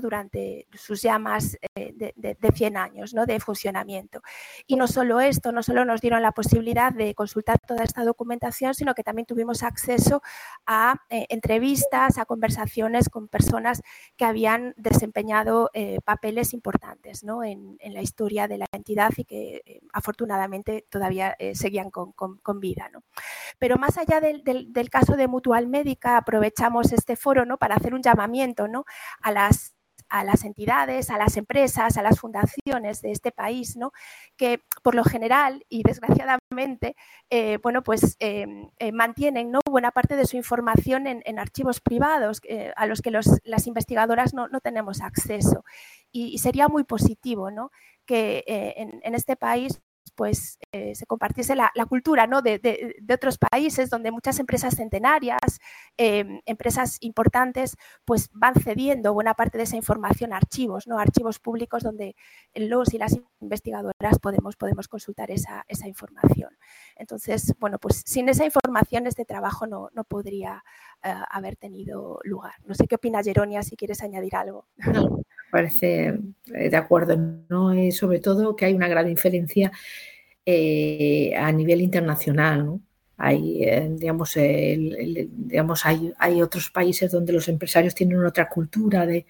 durante 0.00 0.66
sus 0.72 1.02
ya 1.02 1.18
más 1.18 1.58
eh, 1.74 1.92
de, 1.94 2.14
de, 2.16 2.52
100 2.52 2.76
años 2.76 3.12
de 3.12 3.40
funcionamiento. 3.40 4.22
Y 4.66 4.76
no 4.76 4.86
solo 4.86 5.20
esto, 5.20 5.52
no 5.52 5.62
solo 5.62 5.84
nos 5.84 6.00
dieron 6.00 6.22
la 6.22 6.32
posibilidad 6.32 6.92
de 6.92 7.14
consultar 7.14 7.58
toda 7.58 7.84
esta 7.84 8.04
documentación, 8.04 8.74
sino 8.74 8.94
que 8.94 9.02
también 9.02 9.26
tuvimos 9.26 9.62
acceso 9.62 10.22
a 10.66 10.96
eh, 11.10 11.26
entrevistas, 11.28 12.18
a 12.18 12.24
conversaciones 12.24 13.08
con 13.08 13.28
personas 13.28 13.82
que 14.16 14.24
habían 14.24 14.74
desempeñado 14.76 15.70
eh, 15.74 15.98
papeles 16.04 16.54
importantes 16.54 17.22
en, 17.22 17.78
la 17.92 18.02
historia 18.02 18.48
de 18.48 18.58
la 18.58 18.66
entidad 18.72 19.10
y 19.16 19.24
que 19.24 19.80
afortunadamente 19.92 20.86
todavía 20.88 21.36
seguían 21.52 21.90
con, 21.90 22.12
vida. 22.60 22.90
Pero 23.58 23.76
más 23.76 23.98
allá 23.98 24.20
del, 24.20 24.90
caso 24.90 25.16
de 25.16 25.28
Mutual 25.28 25.66
Médica, 25.66 26.16
aprovechamos 26.16 26.92
este 26.92 27.16
foro 27.16 27.44
para 27.58 27.76
hacer 27.76 27.94
un 27.94 28.02
llamamiento 28.02 28.68
¿no? 28.68 28.84
A 29.22 29.32
las 29.32 29.74
a 30.12 30.24
las 30.24 30.44
entidades, 30.44 31.08
a 31.08 31.16
las 31.16 31.38
empresas, 31.38 31.96
a 31.96 32.02
las 32.02 32.20
fundaciones 32.20 33.00
de 33.00 33.12
este 33.12 33.32
país, 33.32 33.76
¿no? 33.78 33.92
que 34.36 34.60
por 34.82 34.94
lo 34.94 35.04
general 35.04 35.64
y 35.70 35.82
desgraciadamente, 35.82 36.96
eh, 37.30 37.58
bueno, 37.62 37.82
pues 37.82 38.16
eh, 38.20 38.46
eh, 38.78 38.92
mantienen 38.92 39.50
¿no? 39.50 39.60
buena 39.64 39.90
parte 39.90 40.14
de 40.14 40.26
su 40.26 40.36
información 40.36 41.06
en, 41.06 41.22
en 41.24 41.38
archivos 41.38 41.80
privados 41.80 42.42
a 42.76 42.86
los 42.86 43.00
que 43.00 43.10
las 43.10 43.66
investigadoras 43.66 44.34
no, 44.34 44.48
no 44.48 44.60
tenemos 44.60 45.00
acceso. 45.00 45.64
Y, 46.12 46.26
y, 46.26 46.38
sería 46.38 46.68
muy 46.68 46.84
positivo 46.84 47.50
¿no? 47.50 47.70
que 48.04 48.44
en, 48.46 49.00
en 49.02 49.14
este 49.14 49.34
país 49.36 49.80
pues 50.14 50.58
eh, 50.72 50.94
se 50.94 51.06
compartiese 51.06 51.54
la, 51.54 51.70
cultura 51.88 52.26
¿no? 52.26 52.42
de, 52.42 52.58
de, 52.58 53.14
otros 53.14 53.38
países 53.38 53.90
donde 53.90 54.10
muchas 54.10 54.38
empresas 54.38 54.76
centenarias, 54.76 55.60
eh, 55.98 56.40
empresas 56.46 56.98
importantes, 57.00 57.76
pues 58.04 58.30
van 58.32 58.54
cediendo 58.54 59.12
buena 59.12 59.34
parte 59.34 59.58
de 59.58 59.64
esa 59.64 59.76
información 59.76 60.32
a 60.32 60.36
archivos, 60.36 60.86
¿no? 60.86 60.98
archivos 60.98 61.38
públicos 61.38 61.82
donde 61.82 62.14
los 62.54 62.94
y 62.94 62.98
las 62.98 63.18
investigadoras 63.40 64.18
podemos, 64.20 64.56
podemos 64.56 64.88
consultar 64.88 65.30
esa, 65.30 65.64
esa 65.68 65.88
información. 65.88 66.56
Entonces, 66.96 67.54
bueno, 67.58 67.78
pues 67.78 68.02
sin 68.06 68.28
esa 68.28 68.44
información 68.44 69.06
este 69.06 69.24
trabajo 69.24 69.66
no, 69.66 69.90
no 69.94 70.04
podría 70.04 70.64
uh, 71.04 71.08
haber 71.30 71.56
tenido 71.56 72.20
lugar. 72.24 72.54
No 72.64 72.74
sé 72.74 72.86
qué 72.86 72.96
opina 72.96 73.22
Jeronia, 73.22 73.62
si 73.62 73.76
quieres 73.76 74.02
añadir 74.02 74.36
algo. 74.36 74.66
Parece 75.52 76.18
eh, 76.54 76.70
de 76.70 76.76
acuerdo, 76.76 77.14
¿no? 77.50 77.74
Y 77.74 77.92
sobre 77.92 78.20
todo 78.20 78.56
que 78.56 78.64
hay 78.64 78.74
una 78.74 78.88
gran 78.88 79.06
diferencia 79.06 79.70
eh, 80.46 81.34
a 81.36 81.52
nivel 81.52 81.82
internacional, 81.82 82.64
¿no? 82.64 82.80
Hay, 83.18 83.62
eh, 83.62 83.88
digamos, 83.92 84.34
digamos 84.34 85.86
hay, 85.86 86.12
hay, 86.18 86.42
otros 86.42 86.70
países 86.70 87.12
donde 87.12 87.34
los 87.34 87.48
empresarios 87.48 87.94
tienen 87.94 88.24
otra 88.24 88.48
cultura 88.48 89.06
de, 89.06 89.26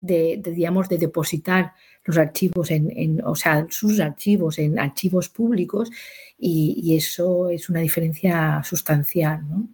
de, 0.00 0.40
de 0.42 0.50
digamos, 0.52 0.88
de 0.88 0.98
depositar 0.98 1.72
los 2.04 2.16
archivos 2.16 2.70
en, 2.70 2.90
en, 2.96 3.20
o 3.24 3.34
sea, 3.34 3.66
sus 3.68 4.00
archivos 4.00 4.58
en 4.60 4.78
archivos 4.78 5.28
públicos 5.28 5.90
y, 6.38 6.80
y 6.84 6.96
eso 6.96 7.50
es 7.50 7.68
una 7.68 7.80
diferencia 7.80 8.62
sustancial, 8.64 9.46
¿no? 9.48 9.68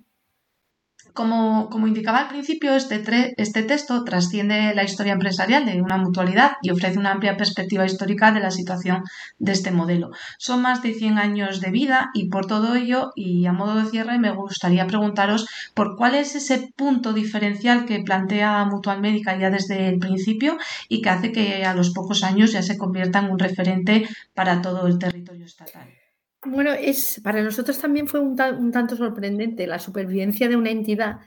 Como, 1.19 1.89
indicaba 1.89 2.21
al 2.21 2.29
principio, 2.29 2.77
este, 2.77 3.35
este, 3.37 3.65
texto 3.65 4.05
trasciende 4.05 4.73
la 4.73 4.85
historia 4.85 5.15
empresarial 5.15 5.67
de 5.67 5.83
una 5.83 5.97
mutualidad 5.97 6.53
y 6.63 6.71
ofrece 6.71 6.97
una 6.97 7.11
amplia 7.11 7.37
perspectiva 7.37 7.85
histórica 7.85 8.31
de 8.31 8.39
la 8.39 8.53
situación 8.53 9.03
de 9.37 9.51
este 9.51 9.73
modelo. 9.73 10.11
Son 10.39 10.63
más 10.63 10.81
de 10.81 10.95
100 10.95 11.19
años 11.19 11.61
de 11.61 11.73
vida 11.73 12.11
y 12.15 12.29
por 12.29 12.47
todo 12.47 12.77
ello, 12.77 13.11
y 13.17 13.47
a 13.47 13.53
modo 13.53 13.75
de 13.75 13.91
cierre, 13.91 14.21
me 14.21 14.31
gustaría 14.31 14.87
preguntaros 14.87 15.49
por 15.75 15.97
cuál 15.97 16.15
es 16.15 16.37
ese 16.37 16.73
punto 16.77 17.13
diferencial 17.13 17.85
que 17.85 17.99
plantea 18.05 18.65
Mutual 18.67 19.01
Médica 19.01 19.37
ya 19.37 19.51
desde 19.51 19.89
el 19.89 19.99
principio 19.99 20.57
y 20.89 21.03
que 21.03 21.11
hace 21.11 21.33
que 21.33 21.65
a 21.65 21.75
los 21.75 21.91
pocos 21.91 22.23
años 22.23 22.53
ya 22.53 22.63
se 22.63 22.79
convierta 22.79 23.19
en 23.19 23.33
un 23.33 23.41
referente 23.41 24.09
para 24.35 24.63
todo 24.63 24.87
el 24.87 25.01
territorio 25.01 25.47
estatal. 25.47 25.98
Bueno, 26.45 26.73
es, 26.73 27.21
para 27.23 27.43
nosotros 27.43 27.79
también 27.79 28.07
fue 28.07 28.21
un, 28.21 28.41
un, 28.41 28.71
tanto 28.73 28.97
sorprendente 28.97 29.67
la 29.67 29.79
supervivencia 29.79 30.49
de 30.49 30.57
una 30.57 30.71
entidad 30.71 31.19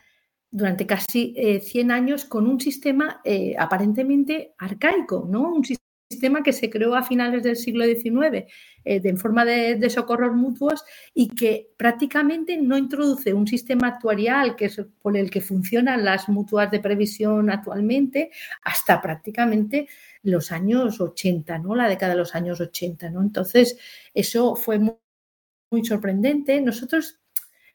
durante 0.50 0.86
casi 0.86 1.34
eh, 1.38 1.60
100 1.60 1.92
años 1.92 2.26
con 2.26 2.48
un 2.48 2.60
sistema 2.60 3.22
eh, 3.24 3.56
aparentemente 3.58 4.54
arcaico, 4.58 5.26
¿no? 5.30 5.54
Un 5.54 5.64
sistema 5.66 6.44
que 6.44 6.54
se 6.54 6.70
creó 6.70 6.96
a 6.96 7.04
finales 7.04 7.44
del 7.44 7.56
siglo 7.56 7.86
XIX 7.86 8.14
eh, 8.34 8.48
en 8.84 9.18
forma 9.18 9.46
de, 9.46 9.76
de, 9.76 9.90
socorros 9.90 10.34
mutuos 10.34 10.84
y 11.14 11.30
que 11.30 11.72
prácticamente 11.78 12.58
no 12.58 12.78
introduce 12.78 13.34
un 13.34 13.48
sistema 13.48 13.88
actuarial 13.88 14.56
que 14.56 14.66
es 14.66 14.82
por 15.02 15.18
el 15.18 15.30
que 15.30 15.42
funcionan 15.42 16.06
las 16.06 16.28
mutuas 16.30 16.70
de 16.72 16.80
previsión 16.82 17.50
actualmente 17.50 18.32
hasta 18.64 19.02
prácticamente 19.02 19.88
los 20.24 20.52
años 20.52 21.02
80, 21.02 21.58
¿no? 21.60 21.76
La 21.76 21.88
década 21.90 22.14
de 22.14 22.20
los 22.20 22.36
años 22.36 22.62
80, 22.62 23.10
¿no? 23.10 23.22
Entonces, 23.22 23.78
eso 24.14 24.56
fue 24.56 24.80
muy, 24.80 24.96
muy 25.72 25.86
sorprendente. 25.86 26.62
Nosotros 26.62 27.20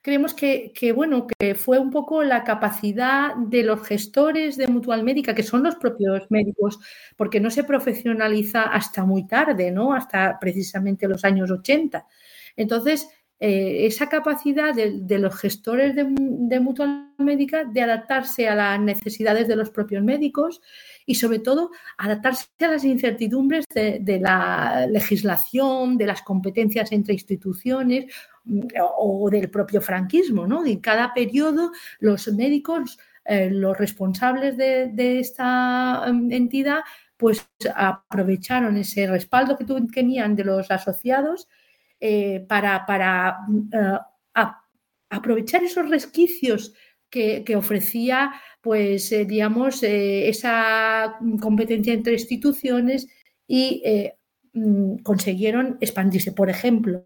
creemos 0.03 0.35
que, 0.35 0.73
que, 0.73 0.93
bueno, 0.93 1.27
que 1.27 1.55
fue 1.55 1.79
un 1.79 1.91
poco 1.91 2.23
la 2.23 2.45
capacidad 2.45 3.35
de 3.35 3.65
los 3.65 3.87
gestores 3.87 4.57
de 4.57 4.69
Mutual 4.69 5.03
Médica, 5.03 5.35
que 5.35 5.43
son 5.43 5.63
los 5.63 5.77
propios 5.77 6.31
médicos, 6.31 6.79
porque 7.17 7.41
no 7.41 7.51
se 7.51 7.65
profesionaliza 7.65 8.63
hasta 8.63 9.05
muy 9.05 9.27
tarde, 9.27 9.71
¿no? 9.73 9.93
Hasta 9.93 10.39
precisamente 10.39 11.09
los 11.09 11.25
años 11.25 11.51
80. 11.51 12.07
Entonces, 12.57 13.09
eh, 13.39 13.85
esa 13.87 14.09
capacidad 14.09 14.75
de, 14.75 15.19
los 15.19 15.37
gestores 15.39 15.95
de, 15.95 16.61
Mutual 16.61 17.13
Médica 17.19 17.65
de 17.65 17.83
adaptarse 17.83 18.49
a 18.49 18.55
las 18.55 18.81
necesidades 18.81 19.47
de 19.47 19.57
los 19.57 19.69
propios 19.69 20.03
médicos 20.03 20.63
y 21.07 21.15
sobre 21.15 21.39
todo 21.39 21.71
adaptarse 21.97 22.47
a 22.61 22.69
las 22.69 22.85
incertidumbres 22.85 23.65
de, 23.73 24.19
la 24.21 24.87
legislación, 24.91 25.97
de 25.97 26.07
las 26.07 26.23
competencias 26.23 26.91
entre 26.93 27.15
instituciones 27.15 28.13
mm, 28.45 28.61
o 28.99 29.31
del 29.31 29.49
propio 29.49 29.81
franquismo. 29.81 30.47
¿no? 30.47 30.67
En 30.67 30.81
cada 30.81 31.15
periodo 31.15 31.71
los 32.01 32.27
médicos, 32.29 32.99
eh, 33.25 33.49
los 33.51 33.79
responsables 33.79 34.57
de, 34.57 35.21
esta 35.21 36.05
um, 36.09 36.31
entidad, 36.31 36.81
pues 37.17 37.49
aprovecharon 37.75 38.77
ese 38.77 39.07
respaldo 39.07 39.57
que 39.57 39.65
tenían 39.93 40.37
de 40.37 40.45
los 40.45 40.71
asociados 40.71 41.49
eh, 41.99 42.45
para, 42.47 42.85
para 42.85 43.39
uh, 43.49 43.99
a, 44.35 44.63
aprovechar 45.09 45.63
esos 45.65 45.89
resquicios 45.89 46.75
que, 47.11 47.57
ofrecía, 47.57 48.33
pues, 48.61 49.11
eh, 49.13 49.25
digamos, 49.25 49.83
eh, 49.83 50.29
esa 50.29 51.19
competencia 51.41 51.93
entre 51.95 52.15
instituciones 52.15 53.09
y 53.47 53.83
mm, 54.53 54.99
consiguieron 54.99 55.79
expandirse. 55.81 56.33
Por 56.33 56.51
ejemplo, 56.51 57.03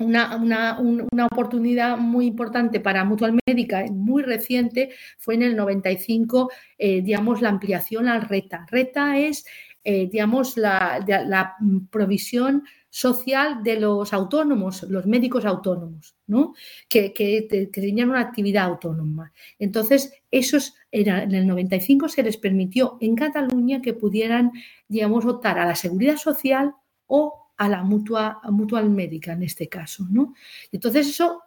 una, 0.00 0.36
una, 0.36 0.78
una, 0.80 1.26
oportunidad 1.26 1.98
muy 1.98 2.26
importante 2.26 2.80
para 2.80 3.04
Mutual 3.04 3.38
Médica, 3.46 3.84
muy 3.92 4.22
reciente, 4.22 4.90
fue 5.18 5.34
en 5.34 5.42
el 5.42 5.56
95, 5.56 6.50
eh, 6.78 7.02
digamos, 7.02 7.42
la 7.42 7.50
ampliación 7.50 8.08
al 8.08 8.22
RETA. 8.22 8.66
RETA 8.70 9.18
es, 9.18 9.44
eh, 9.82 10.08
digamos, 10.10 10.58
la, 10.58 11.56
provisión 11.90 12.64
social 12.90 13.62
de 13.62 13.80
los 13.80 14.12
autónomos, 14.12 14.82
los 14.82 15.06
médicos 15.06 15.46
autónomos, 15.46 16.16
¿no? 16.26 16.54
que, 16.88 17.68
tenían 17.72 18.10
una 18.10 18.20
actividad 18.20 18.64
autónoma. 18.64 19.32
Entonces, 19.58 20.12
esos 20.30 20.74
era, 20.90 21.22
en 21.22 21.34
el 21.34 21.46
95 21.46 22.08
se 22.08 22.22
les 22.22 22.36
permitió 22.36 22.98
en 23.00 23.14
Cataluña 23.14 23.80
que 23.80 23.94
pudieran, 23.94 24.52
digamos, 24.86 25.24
optar 25.24 25.58
a 25.58 25.64
la 25.64 25.74
seguridad 25.74 26.16
social 26.16 26.74
o 27.06 27.52
a 27.56 27.68
la 27.68 27.82
mutua, 27.82 28.42
mutual 28.50 28.90
médica 28.90 29.32
en 29.32 29.44
este 29.44 29.68
caso. 29.68 30.06
¿no? 30.10 30.34
Entonces, 30.72 31.08
eso 31.08 31.42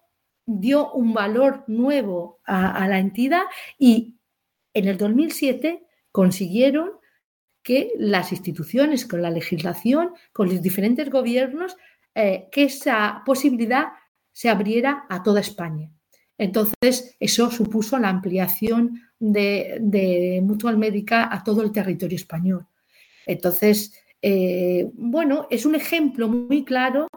dio 0.45 0.91
un 0.93 1.13
valor 1.13 1.65
nuevo 1.67 2.39
a, 2.45 2.83
a 2.83 2.87
la 2.87 2.97
entidad 2.97 3.43
y 3.77 4.15
en 4.73 4.87
el 4.87 4.97
2007 4.97 5.85
consiguieron 6.11 7.02
que 7.63 7.93
las 7.97 8.31
instituciones, 8.31 9.05
con 9.05 9.21
la 9.21 9.31
legislación, 9.31 10.11
con 10.33 10.49
los 10.49 10.61
diferentes 10.61 11.09
gobiernos, 11.09 11.75
eh, 12.13 12.47
que 12.51 12.65
esa 12.65 13.23
posibilidad 13.25 13.87
se 14.31 14.49
abriera 14.49 15.05
a 15.09 15.23
toda 15.23 15.39
España. 15.39 15.89
Entonces, 16.37 17.15
eso 17.19 17.49
supuso 17.49 17.97
la 17.97 18.09
ampliación 18.09 19.01
de, 19.19 19.77
de 19.79 20.41
Mutual 20.43 20.77
Médica 20.77 21.33
a 21.33 21.43
todo 21.43 21.61
el 21.61 21.71
territorio 21.71 22.17
español. 22.17 22.67
Entonces, 23.25 23.93
eh, 24.21 24.89
bueno, 24.93 25.47
es 25.49 25.65
un 25.65 25.75
ejemplo 25.75 26.27
muy 26.27 26.63
claro 26.63 27.07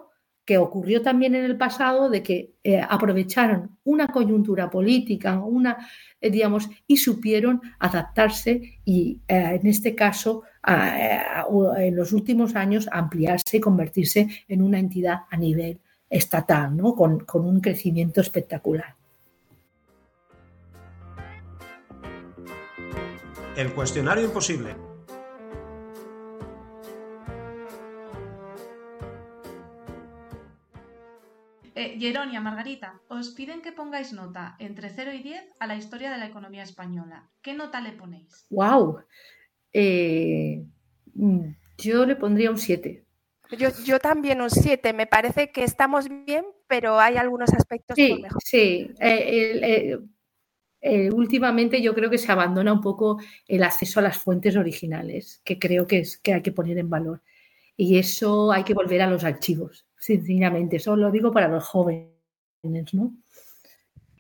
que 0.46 0.58
ocurrió 0.58 1.02
también 1.02 1.34
en 1.34 1.44
el 1.44 1.56
pasado 1.56 2.08
de 2.08 2.22
que 2.22 2.52
eh, 2.62 2.80
aprovecharon 2.80 3.78
una 3.82 4.06
coyuntura 4.06 4.70
política, 4.70 5.40
una, 5.40 5.88
eh, 6.20 6.30
digamos, 6.30 6.70
y 6.86 6.96
supieron 6.98 7.60
adaptarse 7.80 8.78
y 8.84 9.20
eh, 9.26 9.58
en 9.60 9.66
este 9.66 9.94
caso 9.94 10.44
en 10.68 11.94
los 11.94 12.12
últimos 12.12 12.56
años 12.56 12.88
ampliarse 12.90 13.58
y 13.58 13.60
convertirse 13.60 14.28
en 14.48 14.62
una 14.62 14.80
entidad 14.80 15.20
a 15.30 15.36
nivel 15.36 15.78
estatal, 16.10 16.76
¿no? 16.76 16.92
con, 16.94 17.20
con 17.20 17.44
un 17.44 17.60
crecimiento 17.60 18.20
espectacular. 18.20 18.96
El 23.56 23.72
cuestionario 23.72 24.24
imposible. 24.24 24.74
Jeronia, 31.98 32.40
Margarita, 32.40 33.00
os 33.08 33.30
piden 33.34 33.62
que 33.62 33.72
pongáis 33.72 34.12
nota 34.12 34.56
entre 34.58 34.90
0 34.90 35.12
y 35.12 35.22
10 35.22 35.42
a 35.60 35.66
la 35.66 35.76
historia 35.76 36.10
de 36.10 36.18
la 36.18 36.26
economía 36.26 36.62
española. 36.62 37.28
¿Qué 37.42 37.54
nota 37.54 37.80
le 37.80 37.92
ponéis? 37.92 38.46
¡Wow! 38.50 39.00
Eh, 39.72 40.64
mm, 41.14 41.48
yo 41.78 42.06
le 42.06 42.16
pondría 42.16 42.50
un 42.50 42.58
7. 42.58 43.04
Yo, 43.58 43.68
yo 43.84 43.98
también 43.98 44.40
un 44.40 44.50
7. 44.50 44.92
Me 44.92 45.06
parece 45.06 45.50
que 45.50 45.64
estamos 45.64 46.08
bien, 46.08 46.44
pero 46.66 46.98
hay 46.98 47.16
algunos 47.16 47.52
aspectos 47.52 47.94
Sí, 47.94 48.10
por 48.10 48.22
mejor. 48.22 48.42
sí. 48.44 48.90
Eh, 49.00 49.98
eh, 50.88 51.10
últimamente 51.10 51.82
yo 51.82 51.94
creo 51.94 52.08
que 52.08 52.18
se 52.18 52.30
abandona 52.30 52.72
un 52.72 52.80
poco 52.80 53.18
el 53.48 53.64
acceso 53.64 53.98
a 53.98 54.04
las 54.04 54.18
fuentes 54.18 54.56
originales, 54.56 55.40
que 55.44 55.58
creo 55.58 55.86
que, 55.86 56.00
es, 56.00 56.16
que 56.18 56.32
hay 56.34 56.42
que 56.42 56.52
poner 56.52 56.78
en 56.78 56.88
valor. 56.88 57.22
Y 57.76 57.98
eso 57.98 58.52
hay 58.52 58.64
que 58.64 58.74
volver 58.74 59.02
a 59.02 59.10
los 59.10 59.24
archivos, 59.24 59.86
sencillamente. 59.98 60.76
Eso 60.76 60.96
lo 60.96 61.10
digo 61.10 61.32
para 61.32 61.48
los 61.48 61.64
jóvenes, 61.64 62.14
¿no? 62.92 63.12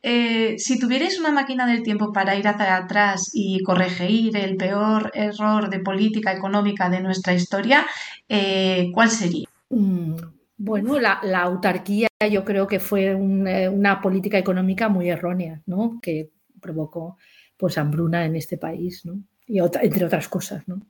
Eh, 0.02 0.56
si 0.58 0.78
tuvierais 0.78 1.18
una 1.18 1.32
máquina 1.32 1.66
del 1.66 1.82
tiempo 1.82 2.12
para 2.12 2.36
ir 2.36 2.46
hacia 2.46 2.76
atrás 2.76 3.30
y 3.32 3.60
corregir 3.64 4.36
el 4.36 4.56
peor 4.56 5.10
error 5.14 5.68
de 5.68 5.80
política 5.80 6.32
económica 6.32 6.88
de 6.88 7.00
nuestra 7.00 7.34
historia, 7.34 7.84
eh, 8.28 8.90
¿cuál 8.94 9.10
sería? 9.10 9.48
Mm, 9.70 10.14
Bueno, 10.58 10.98
la, 11.00 11.18
la 11.24 11.42
autarquía 11.42 12.08
yo 12.30 12.44
creo 12.44 12.66
que 12.66 12.78
fue 12.80 13.14
un, 13.14 13.46
eh, 13.48 13.68
una 13.68 14.00
política 14.00 14.38
económica 14.38 14.88
muy 14.88 15.10
errónea, 15.10 15.60
¿no? 15.66 15.98
Que 16.00 16.30
provocó 16.60 17.18
pues 17.56 17.76
hambruna 17.76 18.24
en 18.26 18.36
este 18.36 18.56
país, 18.58 19.04
¿no? 19.04 19.20
Y 19.46 19.60
otra- 19.60 19.82
entre 19.82 20.04
otras 20.04 20.28
cosas, 20.28 20.66
¿no? 20.68 20.80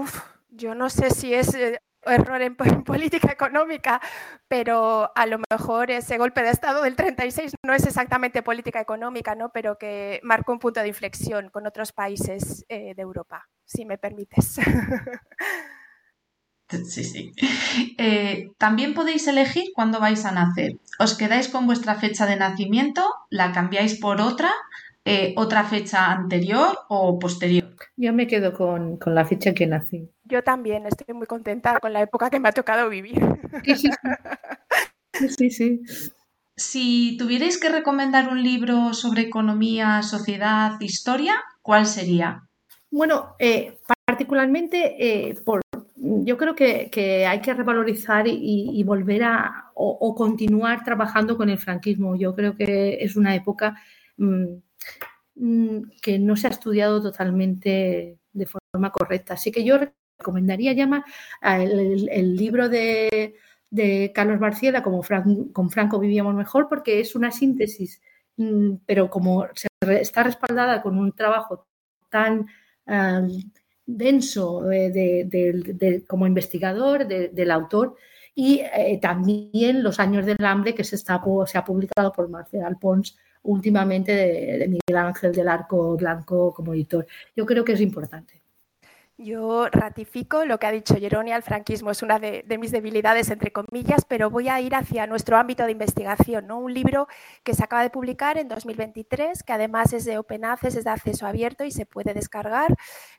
Uf, 0.00 0.16
yo 0.52 0.74
no 0.74 0.90
sé 0.90 1.10
si 1.10 1.34
es 1.34 1.54
eh, 1.54 1.78
error 2.04 2.42
en, 2.42 2.56
po- 2.56 2.64
en 2.66 2.84
política 2.84 3.32
económica, 3.32 4.00
pero 4.48 5.10
a 5.14 5.26
lo 5.26 5.38
mejor 5.50 5.90
ese 5.90 6.18
golpe 6.18 6.42
de 6.42 6.50
Estado 6.50 6.82
del 6.82 6.96
36 6.96 7.54
no 7.64 7.74
es 7.74 7.86
exactamente 7.86 8.42
política 8.42 8.80
económica, 8.80 9.34
¿no? 9.34 9.50
Pero 9.52 9.78
que 9.78 10.20
marcó 10.22 10.52
un 10.52 10.58
punto 10.58 10.80
de 10.80 10.88
inflexión 10.88 11.50
con 11.50 11.66
otros 11.66 11.92
países 11.92 12.64
eh, 12.68 12.94
de 12.94 13.02
Europa, 13.02 13.48
si 13.64 13.84
me 13.84 13.98
permites. 13.98 14.58
Sí, 16.68 17.04
sí. 17.04 17.32
Eh, 17.98 18.48
también 18.56 18.94
podéis 18.94 19.26
elegir 19.28 19.64
cuándo 19.74 20.00
vais 20.00 20.24
a 20.24 20.32
nacer. 20.32 20.72
¿Os 20.98 21.16
quedáis 21.18 21.48
con 21.48 21.66
vuestra 21.66 21.96
fecha 21.96 22.24
de 22.26 22.36
nacimiento? 22.36 23.02
¿La 23.28 23.52
cambiáis 23.52 24.00
por 24.00 24.22
otra? 24.22 24.50
Eh, 25.04 25.34
¿Otra 25.36 25.64
fecha 25.64 26.10
anterior 26.10 26.78
o 26.88 27.18
posterior? 27.18 27.76
Yo 27.96 28.14
me 28.14 28.26
quedo 28.26 28.54
con, 28.54 28.96
con 28.96 29.14
la 29.14 29.26
fecha 29.26 29.52
que 29.52 29.66
nací. 29.66 30.08
Yo 30.32 30.42
también 30.42 30.86
estoy 30.86 31.14
muy 31.14 31.26
contenta 31.26 31.78
con 31.78 31.92
la 31.92 32.00
época 32.00 32.30
que 32.30 32.40
me 32.40 32.48
ha 32.48 32.52
tocado 32.52 32.88
vivir. 32.88 33.20
Sí, 35.12 35.50
sí. 35.50 35.82
Si 36.56 37.18
tuvierais 37.18 37.60
que 37.60 37.68
recomendar 37.68 38.30
un 38.30 38.42
libro 38.42 38.94
sobre 38.94 39.20
economía, 39.20 40.02
sociedad, 40.02 40.80
historia, 40.80 41.34
¿cuál 41.60 41.84
sería? 41.84 42.48
Bueno, 42.90 43.36
eh, 43.38 43.78
particularmente 44.06 44.96
eh, 44.98 45.34
por, 45.44 45.60
yo 45.96 46.38
creo 46.38 46.54
que, 46.54 46.88
que 46.90 47.26
hay 47.26 47.42
que 47.42 47.52
revalorizar 47.52 48.26
y, 48.26 48.70
y 48.72 48.82
volver 48.84 49.24
a 49.24 49.70
o, 49.74 49.98
o 50.00 50.14
continuar 50.14 50.82
trabajando 50.82 51.36
con 51.36 51.50
el 51.50 51.58
franquismo. 51.58 52.16
Yo 52.16 52.34
creo 52.34 52.56
que 52.56 53.04
es 53.04 53.16
una 53.16 53.34
época 53.34 53.76
mm, 54.16 54.46
mm, 55.34 55.90
que 56.00 56.18
no 56.18 56.36
se 56.36 56.46
ha 56.46 56.50
estudiado 56.50 57.02
totalmente 57.02 58.18
de 58.32 58.46
forma 58.46 58.90
correcta. 58.90 59.34
Así 59.34 59.52
que 59.52 59.62
yo 59.62 59.78
recomendaría 60.22 60.72
llamar 60.72 61.02
el, 61.42 62.08
el- 62.08 62.36
libro 62.36 62.68
de, 62.68 63.34
Carlos 64.14 64.38
Barciela, 64.38 64.82
como 64.82 65.02
con 65.52 65.68
Franco 65.70 65.98
vivíamos 65.98 66.34
mejor, 66.34 66.68
porque 66.68 67.00
es 67.00 67.14
una 67.14 67.30
síntesis, 67.30 68.00
mm, 68.36 68.74
pero 68.86 69.08
como 69.10 69.46
se 69.54 69.68
re- 69.80 70.00
está 70.02 70.22
respaldada 70.22 70.80
con 70.82 70.96
un 70.98 71.12
trabajo 71.12 71.66
tan 72.10 72.46
ah, 72.86 73.22
denso 73.86 74.70
eh, 74.70 74.90
de- 74.90 75.24
de- 75.74 76.04
como 76.06 76.26
investigador 76.26 77.06
de- 77.06 77.28
del 77.28 77.50
autor 77.50 77.96
y 78.34 78.60
eh, 78.60 78.98
también 79.00 79.82
Los 79.82 79.98
años 80.00 80.24
del 80.26 80.44
hambre 80.44 80.74
que 80.74 80.84
se, 80.84 80.96
está, 80.96 81.20
se 81.46 81.58
ha 81.58 81.64
publicado 81.64 82.12
por 82.12 82.28
Marcial 82.28 82.76
Pons 82.80 83.16
últimamente 83.42 84.12
de 84.14 84.68
Miguel 84.68 84.96
Ángel 85.06 85.32
del 85.32 85.48
Arco 85.48 85.96
Blanco 85.96 86.52
como 86.54 86.72
editor. 86.74 87.06
Yo 87.36 87.44
creo 87.46 87.64
que 87.64 87.72
es 87.72 87.80
importante. 87.80 88.41
Yo 89.22 89.68
ratifico 89.68 90.44
lo 90.44 90.58
que 90.58 90.66
ha 90.66 90.72
dicho 90.72 90.96
Jeronia, 90.96 91.36
el 91.36 91.44
franquismo 91.44 91.92
es 91.92 92.02
una 92.02 92.18
de, 92.18 92.42
de 92.44 92.58
mis 92.58 92.72
debilidades, 92.72 93.30
entre 93.30 93.52
comillas, 93.52 94.04
pero 94.04 94.30
voy 94.30 94.48
a 94.48 94.60
ir 94.60 94.74
hacia 94.74 95.06
nuestro 95.06 95.36
ámbito 95.36 95.64
de 95.64 95.70
investigación, 95.70 96.48
¿no? 96.48 96.58
Un 96.58 96.74
libro 96.74 97.06
que 97.44 97.54
se 97.54 97.62
acaba 97.62 97.82
de 97.82 97.90
publicar 97.90 98.36
en 98.36 98.48
2023, 98.48 99.44
que 99.44 99.52
además 99.52 99.92
es 99.92 100.04
de 100.04 100.18
Open 100.18 100.44
Access, 100.44 100.74
es 100.74 100.84
de 100.84 100.90
acceso 100.90 101.26
abierto 101.26 101.62
y 101.62 101.70
se 101.70 101.86
puede 101.86 102.14
descargar 102.14 102.74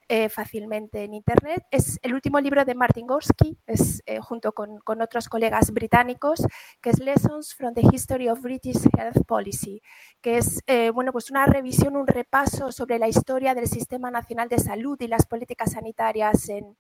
eh, 0.10 0.28
fácilmente 0.28 1.06
en 1.06 1.14
Internet. 1.14 1.66
Es 1.72 2.00
el 2.02 2.14
último 2.14 2.40
libro 2.42 2.66
de 2.66 2.76
Martin 2.76 3.08
Gorski, 3.08 3.58
es, 3.66 4.04
eh, 4.06 4.20
junto 4.20 4.52
con, 4.52 4.80
con 4.80 5.02
otros 5.02 5.30
colegas 5.30 5.72
británicos, 5.72 6.46
que 6.82 6.90
es 6.90 7.00
Lessons 7.00 7.56
from 7.56 7.74
the 7.74 7.84
History 7.94 8.28
of 8.28 8.42
British 8.42 8.82
Health 8.98 9.26
Policy, 9.26 9.82
que 10.22 10.38
es 10.38 10.62
eh, 10.68 10.90
bueno, 10.90 11.14
pues 11.14 11.32
una 11.32 11.46
revisión, 11.46 11.96
un 11.96 12.08
repaso 12.08 12.74
sobre 12.74 13.00
la 13.00 13.08
historia 13.08 13.56
del 13.56 13.68
Sistema 13.68 14.12
Nacional 14.12 14.50
de 14.50 14.60
Salud 14.60 15.00
y 15.00 15.08
las 15.08 15.26
políticas 15.26 15.72
sanitarias 15.72 15.93
en, 16.50 16.78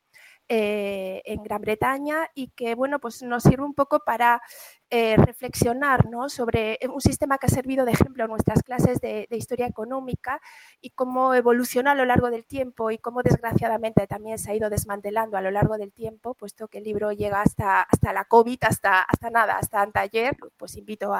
eh, 0.49 1.21
en 1.25 1.41
Gran 1.41 1.61
Bretaña 1.61 2.29
y 2.35 2.49
que 2.49 2.75
bueno, 2.75 2.99
pues 2.99 3.23
nos 3.23 3.43
sirve 3.43 3.63
un 3.63 3.73
poco 3.73 4.01
para 4.05 4.41
eh, 4.89 5.15
reflexionar 5.17 6.07
¿no? 6.09 6.29
sobre 6.29 6.77
un 6.93 7.01
sistema 7.01 7.37
que 7.37 7.47
ha 7.47 7.49
servido 7.49 7.85
de 7.85 7.93
ejemplo 7.93 8.25
en 8.25 8.29
nuestras 8.29 8.61
clases 8.61 9.01
de, 9.01 9.27
historia 9.31 9.65
económica 9.65 10.39
y 10.81 10.91
cómo 10.91 11.33
evoluciona 11.33 11.91
a 11.91 11.95
lo 11.95 12.05
largo 12.05 12.29
del 12.29 12.45
tiempo 12.45 12.91
y 12.91 12.99
cómo 12.99 13.23
desgraciadamente 13.23 14.05
también 14.05 14.37
se 14.37 14.51
ha 14.51 14.55
ido 14.55 14.69
desmantelando 14.69 15.37
a 15.37 15.41
lo 15.41 15.49
largo 15.49 15.77
del 15.77 15.93
tiempo, 15.93 16.35
puesto 16.35 16.67
que 16.67 16.77
el 16.79 16.83
libro 16.83 17.11
llega 17.11 17.41
hasta, 17.41 17.81
hasta 17.81 18.13
la 18.13 18.25
COVID, 18.25 18.59
hasta, 18.61 19.01
hasta 19.01 19.29
nada, 19.31 19.57
hasta 19.57 19.81
anteayer, 19.81 20.37
pues 20.57 20.75
invito 20.75 21.15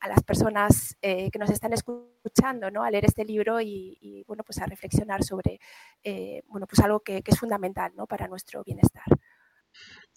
a 0.00 0.08
las 0.08 0.22
personas 0.22 0.96
eh, 1.02 1.30
que 1.30 1.38
nos 1.38 1.50
están 1.50 1.72
escuchando 1.72 2.70
¿no? 2.70 2.82
a 2.82 2.90
leer 2.90 3.04
este 3.04 3.24
libro 3.24 3.60
y, 3.60 3.98
y, 4.00 4.24
bueno, 4.26 4.42
pues 4.44 4.58
a 4.58 4.66
reflexionar 4.66 5.22
sobre 5.22 5.60
eh, 6.02 6.42
bueno, 6.48 6.66
pues 6.66 6.80
algo 6.80 7.00
que, 7.00 7.22
que 7.22 7.30
es 7.30 7.38
fundamental 7.38 7.92
¿no? 7.96 8.06
para 8.06 8.26
nuestro 8.26 8.64
bienestar. 8.64 9.04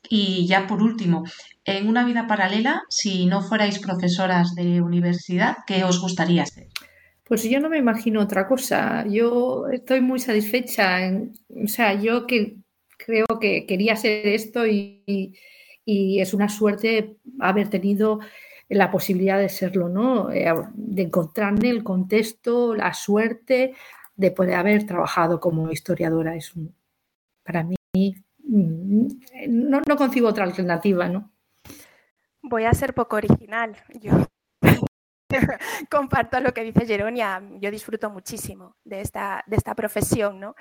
Y 0.10 0.48
ya 0.48 0.68
por 0.68 0.82
último, 0.82 1.24
en 1.64 1.88
una 1.88 2.06
vida 2.06 2.28
paralela, 2.28 2.84
si 2.90 3.26
no 3.26 3.42
fuerais 3.42 3.80
profesoras 3.80 4.56
de 4.56 4.82
universidad, 4.82 5.58
¿qué 5.66 5.84
os 5.84 6.02
gustaría 6.02 6.46
ser? 6.46 6.68
Pues 7.24 7.44
yo 7.44 7.60
no 7.60 7.70
me 7.70 7.78
imagino 7.78 8.22
otra 8.22 8.48
cosa. 8.48 9.06
Yo 9.08 9.68
estoy 9.72 10.02
muy 10.02 10.20
satisfecha. 10.20 11.06
En, 11.06 11.34
o 11.50 11.68
sea, 11.68 11.94
yo 11.94 12.28
que 12.28 12.58
creo 12.98 13.26
que 13.40 13.66
quería 13.66 13.94
hacer 13.94 14.28
esto 14.28 14.68
y, 14.68 15.04
y, 15.06 15.34
y 15.86 16.20
es 16.20 16.34
una 16.34 16.50
suerte 16.50 17.18
haber 17.40 17.70
tenido 17.70 18.20
la 18.70 18.92
posibilidad 18.92 19.38
de 19.40 19.50
serlo, 19.50 19.90
¿no? 19.90 20.32
Eh, 20.32 20.52
De 20.74 21.04
encontrarme 21.04 21.70
el 21.70 21.84
contexto, 21.84 22.76
la 22.76 22.94
suerte 22.94 23.74
de 24.16 24.32
poder 24.32 24.56
haber 24.56 24.86
trabajado 24.86 25.40
como 25.40 25.72
historiadora. 25.72 26.36
Es 26.36 26.54
para 27.44 27.64
mí, 27.64 27.76
mm, 28.40 29.08
no, 29.50 29.82
no 29.88 29.96
concibo 29.96 30.30
otra 30.30 30.46
alternativa, 30.46 31.08
¿no? 31.10 31.32
Voy 32.42 32.66
a 32.66 32.74
ser 32.74 32.94
poco 32.94 33.16
original. 33.16 33.76
Yo 34.02 34.12
comparto 35.90 36.40
lo 36.40 36.54
que 36.54 36.64
dice 36.64 36.86
Jeronia. 36.86 37.42
Yo 37.60 37.72
disfruto 37.72 38.10
muchísimo 38.10 38.76
de 38.84 39.02
esta, 39.02 39.44
de 39.48 39.56
esta 39.56 39.76
profesión, 39.76 40.40
¿no? 40.40 40.56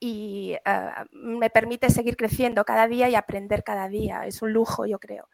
Y 0.00 0.56
uh, 0.66 1.16
me 1.16 1.50
permite 1.50 1.90
seguir 1.90 2.16
creciendo 2.16 2.64
cada 2.64 2.86
día 2.86 3.08
y 3.08 3.14
aprender 3.14 3.64
cada 3.64 3.88
día. 3.88 4.26
Es 4.26 4.42
un 4.42 4.52
lujo, 4.52 4.86
yo 4.86 4.98
creo, 4.98 5.28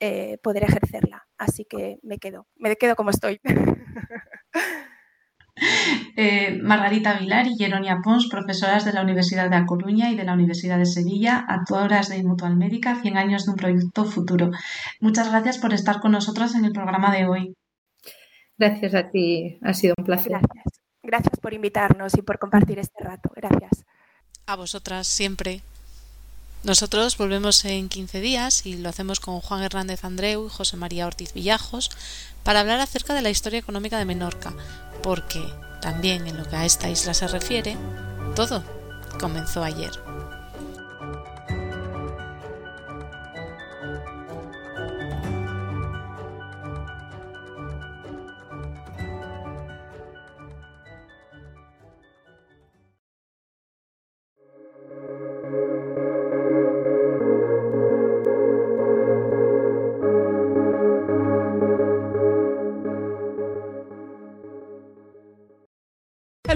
eh, 0.00 0.38
poder 0.42 0.64
ejercerla. 0.64 1.26
Así 1.38 1.64
que 1.64 1.98
me 2.02 2.18
quedo, 2.18 2.46
me 2.56 2.74
quedo 2.76 2.96
como 2.96 3.10
estoy. 3.10 3.40
Eh, 6.16 6.58
Margarita 6.62 7.18
Vilar 7.18 7.46
y 7.46 7.56
Jeronia 7.56 7.98
Pons, 8.02 8.28
profesoras 8.28 8.84
de 8.86 8.94
la 8.94 9.02
Universidad 9.02 9.50
de 9.50 9.56
A 9.56 9.66
Coruña 9.66 10.10
y 10.10 10.16
de 10.16 10.24
la 10.24 10.32
Universidad 10.32 10.78
de 10.78 10.86
Sevilla, 10.86 11.44
actuadoras 11.48 12.08
de 12.08 12.22
Mutual 12.22 12.56
Médica, 12.56 13.00
100 13.00 13.16
años 13.18 13.44
de 13.44 13.50
un 13.50 13.56
proyecto 13.56 14.04
futuro. 14.06 14.50
Muchas 15.00 15.30
gracias 15.30 15.58
por 15.58 15.74
estar 15.74 16.00
con 16.00 16.12
nosotras 16.12 16.54
en 16.54 16.64
el 16.64 16.72
programa 16.72 17.14
de 17.14 17.26
hoy. 17.26 17.54
Gracias 18.56 18.94
a 18.94 19.10
ti, 19.10 19.58
ha 19.62 19.74
sido 19.74 19.94
un 19.98 20.04
placer. 20.04 20.32
Gracias. 20.32 20.80
Gracias 21.02 21.40
por 21.40 21.54
invitarnos 21.54 22.16
y 22.16 22.22
por 22.22 22.38
compartir 22.38 22.78
este 22.78 23.02
rato. 23.02 23.30
Gracias. 23.34 23.84
A 24.46 24.56
vosotras 24.56 25.06
siempre. 25.06 25.60
Nosotros 26.62 27.16
volvemos 27.16 27.64
en 27.64 27.88
15 27.88 28.20
días 28.20 28.66
y 28.66 28.76
lo 28.76 28.90
hacemos 28.90 29.18
con 29.18 29.40
Juan 29.40 29.62
Hernández 29.62 30.04
Andreu 30.04 30.46
y 30.46 30.50
José 30.50 30.76
María 30.76 31.06
Ortiz 31.06 31.32
Villajos 31.32 31.90
para 32.42 32.60
hablar 32.60 32.80
acerca 32.80 33.14
de 33.14 33.22
la 33.22 33.30
historia 33.30 33.58
económica 33.58 33.98
de 33.98 34.04
Menorca, 34.04 34.52
porque 35.02 35.42
también 35.80 36.26
en 36.26 36.36
lo 36.36 36.46
que 36.46 36.56
a 36.56 36.66
esta 36.66 36.90
isla 36.90 37.14
se 37.14 37.28
refiere, 37.28 37.78
todo 38.36 38.62
comenzó 39.18 39.64
ayer. 39.64 40.09